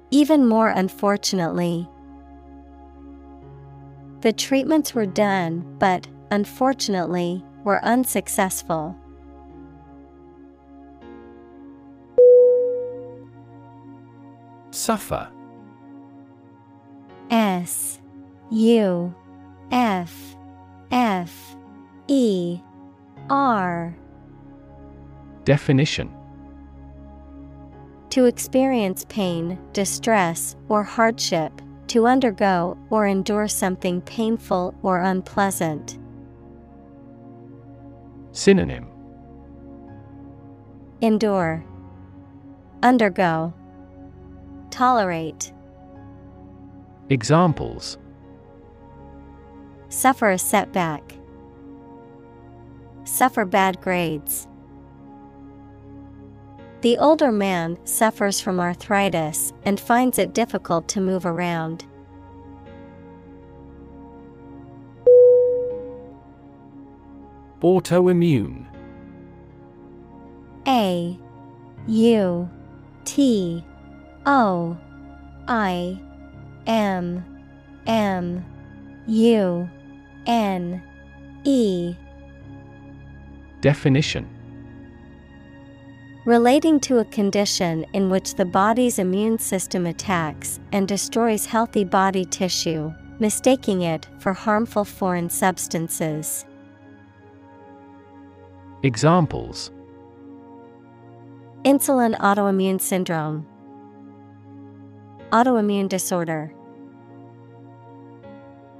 [0.09, 1.87] Even more unfortunately,
[4.21, 8.95] the treatments were done, but unfortunately, were unsuccessful.
[14.71, 15.29] Suffer
[17.29, 17.99] S
[18.49, 19.13] U
[19.71, 20.35] F
[20.89, 21.55] F
[22.07, 22.59] E
[23.29, 23.95] R
[25.45, 26.13] Definition.
[28.11, 35.97] To experience pain, distress, or hardship, to undergo or endure something painful or unpleasant.
[38.31, 38.87] Synonym.
[41.01, 41.63] Endure,
[42.83, 43.53] Undergo,
[44.69, 45.51] Tolerate,
[47.09, 47.97] Examples.
[49.89, 51.17] Suffer a setback,
[53.03, 54.47] Suffer bad grades.
[56.81, 61.85] The older man suffers from arthritis and finds it difficult to move around.
[67.61, 68.65] Autoimmune.
[70.67, 71.19] A
[71.87, 72.49] U
[73.05, 73.63] T
[74.25, 74.77] O
[75.47, 76.01] I
[76.65, 77.23] M
[77.85, 78.43] M
[79.05, 79.69] U
[80.25, 80.81] N
[81.43, 81.95] E.
[83.61, 84.27] Definition
[86.25, 92.25] Relating to a condition in which the body's immune system attacks and destroys healthy body
[92.25, 96.45] tissue, mistaking it for harmful foreign substances.
[98.83, 99.71] Examples
[101.65, 103.47] Insulin autoimmune syndrome,
[105.31, 106.53] autoimmune disorder.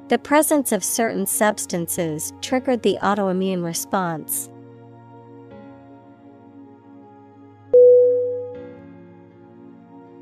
[0.10, 4.51] The presence of certain substances triggered the autoimmune response.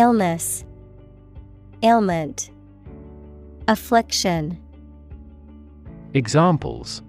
[0.00, 0.64] Illness,
[1.82, 2.50] ailment,
[3.68, 4.58] affliction,
[6.14, 7.02] Examples.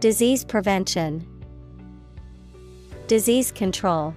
[0.00, 1.24] Disease prevention,
[3.06, 4.16] disease control.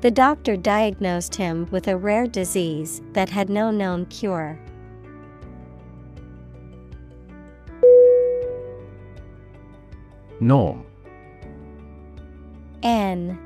[0.00, 4.58] The doctor diagnosed him with a rare disease that had no known cure.
[10.40, 10.86] Norm.
[12.82, 13.45] N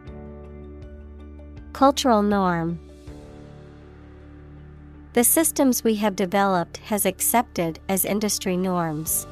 [1.73, 2.79] Cultural norm.
[5.13, 9.25] The systems we have developed has accepted as industry norms.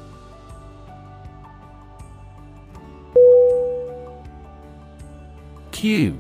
[5.72, 6.20] Cue.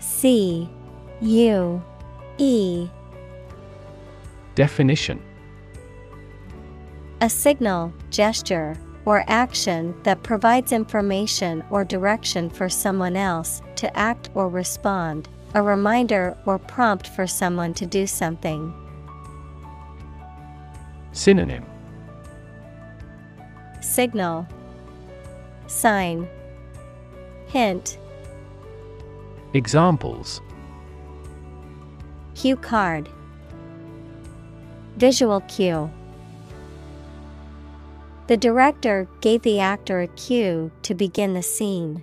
[0.00, 0.68] C.
[1.20, 1.82] U.
[2.38, 2.88] E.
[4.54, 5.22] Definition.
[7.20, 14.30] A signal, gesture, or action that provides information or direction for someone else to act
[14.34, 18.72] or respond, a reminder or prompt for someone to do something.
[21.12, 21.66] Synonym.
[23.82, 24.48] Signal.
[25.66, 26.26] Sign.
[27.48, 27.98] Hint.
[29.52, 30.40] Examples.
[32.34, 33.06] Cue card.
[34.96, 35.90] Visual cue.
[38.28, 42.02] The director gave the actor a cue to begin the scene.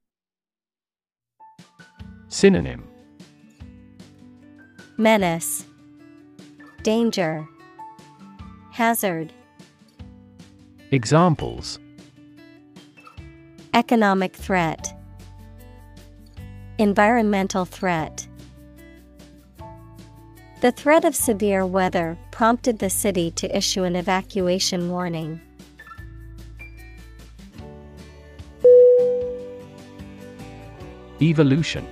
[2.31, 2.87] Synonym.
[4.95, 5.65] Menace,
[6.81, 7.45] Danger,
[8.71, 9.33] Hazard,
[10.91, 11.77] Examples.
[13.73, 14.97] Economic threat,
[16.77, 18.25] Environmental threat.
[20.61, 25.41] The threat of severe weather prompted the city to issue an evacuation warning.
[31.21, 31.85] Evolution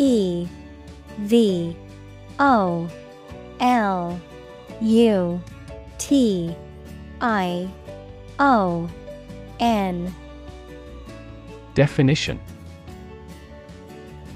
[0.00, 0.48] E
[1.18, 1.76] V
[2.38, 2.88] O
[3.60, 4.18] L
[4.80, 5.42] U
[5.98, 6.56] T
[7.20, 7.70] I
[8.38, 8.88] O
[9.60, 10.14] N.
[11.74, 12.40] Definition.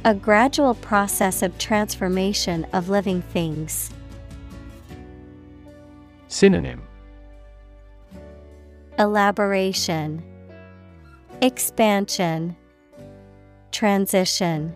[0.05, 3.91] A gradual process of transformation of living things.
[6.29, 6.83] Synonym.
[8.99, 10.23] Elaboration.
[11.41, 12.55] Expansion.
[13.73, 14.75] Transition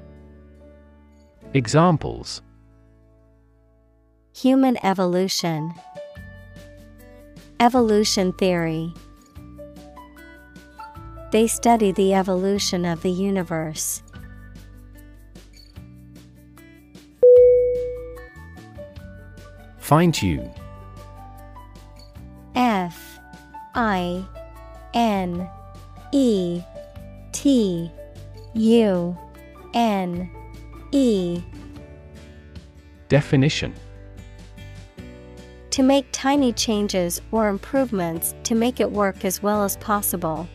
[1.55, 2.43] Examples.
[4.37, 5.73] Human evolution.
[7.59, 8.93] Evolution theory.
[11.33, 14.03] They study the evolution of the universe.
[19.79, 20.51] Fine tune
[22.55, 23.19] F
[23.75, 24.23] I
[24.93, 25.49] N
[26.13, 26.61] E
[27.33, 27.91] T
[28.53, 29.17] U
[29.73, 30.31] N
[30.93, 31.43] E
[33.09, 33.75] Definition
[35.71, 40.49] To make tiny changes or improvements to make it work as well as possible.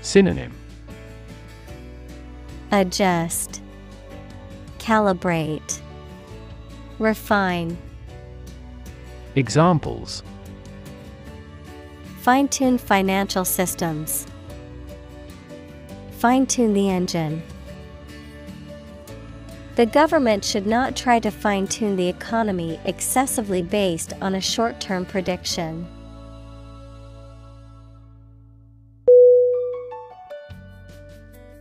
[0.00, 0.52] Synonym
[2.72, 3.60] Adjust,
[4.78, 5.80] Calibrate,
[6.98, 7.76] Refine.
[9.36, 10.22] Examples
[12.22, 14.26] Fine tune financial systems.
[16.12, 17.42] Fine tune the engine.
[19.74, 24.80] The government should not try to fine tune the economy excessively based on a short
[24.80, 25.86] term prediction.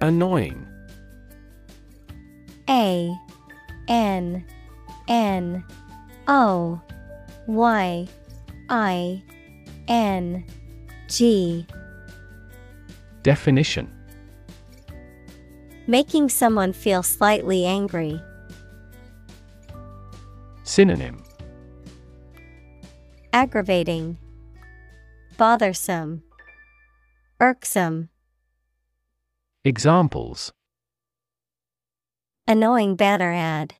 [0.02, 0.68] Annoying.
[2.70, 3.16] A
[3.88, 4.44] N
[5.08, 5.64] N
[6.28, 6.82] O
[7.48, 8.08] Y
[8.70, 9.24] I
[9.88, 10.44] N
[11.08, 11.66] G.
[13.24, 14.01] Definition
[15.92, 18.22] Making someone feel slightly angry.
[20.64, 21.22] Synonym
[23.34, 24.18] Aggravating,
[25.36, 26.24] Bothersome,
[27.42, 28.08] Irksome,
[29.66, 30.54] Examples
[32.48, 33.74] Annoying banner ad,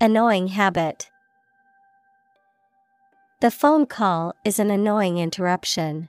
[0.00, 1.10] Annoying habit.
[3.40, 6.08] The phone call is an annoying interruption.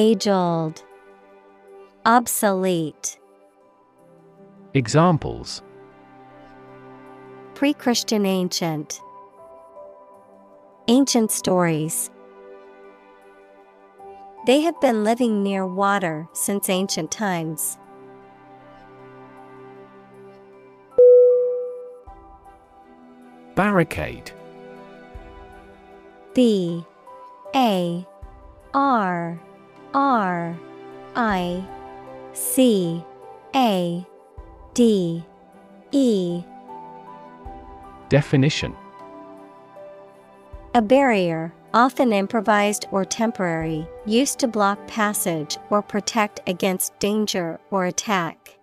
[0.00, 0.84] Age old,
[2.06, 3.18] Obsolete.
[4.72, 5.60] Examples
[7.56, 9.00] Pre Christian ancient.
[10.86, 12.12] Ancient stories.
[14.46, 17.76] They have been living near water since ancient times.
[23.56, 24.30] Barricade
[26.34, 26.84] B
[27.56, 28.06] A
[28.72, 29.40] R
[29.94, 30.58] R
[31.16, 31.64] I
[32.32, 33.02] C
[33.54, 34.06] A
[34.74, 35.24] D
[35.92, 36.42] E.
[38.08, 38.74] Definition.
[40.74, 47.86] A barrier, often improvised or temporary, used to block passage or protect against danger or
[47.86, 48.58] attack.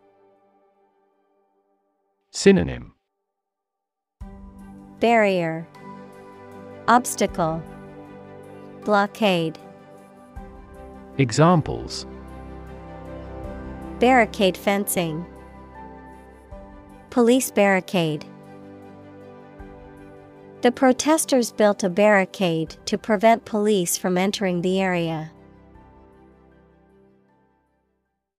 [2.31, 2.93] Synonym.
[4.99, 5.67] Barrier.
[6.87, 7.61] Obstacle.
[8.83, 9.57] Blockade
[11.17, 12.05] Examples.
[13.99, 15.25] Barricade fencing.
[17.09, 18.25] Police barricade.
[20.61, 25.31] The protesters built a barricade to prevent police from entering the area.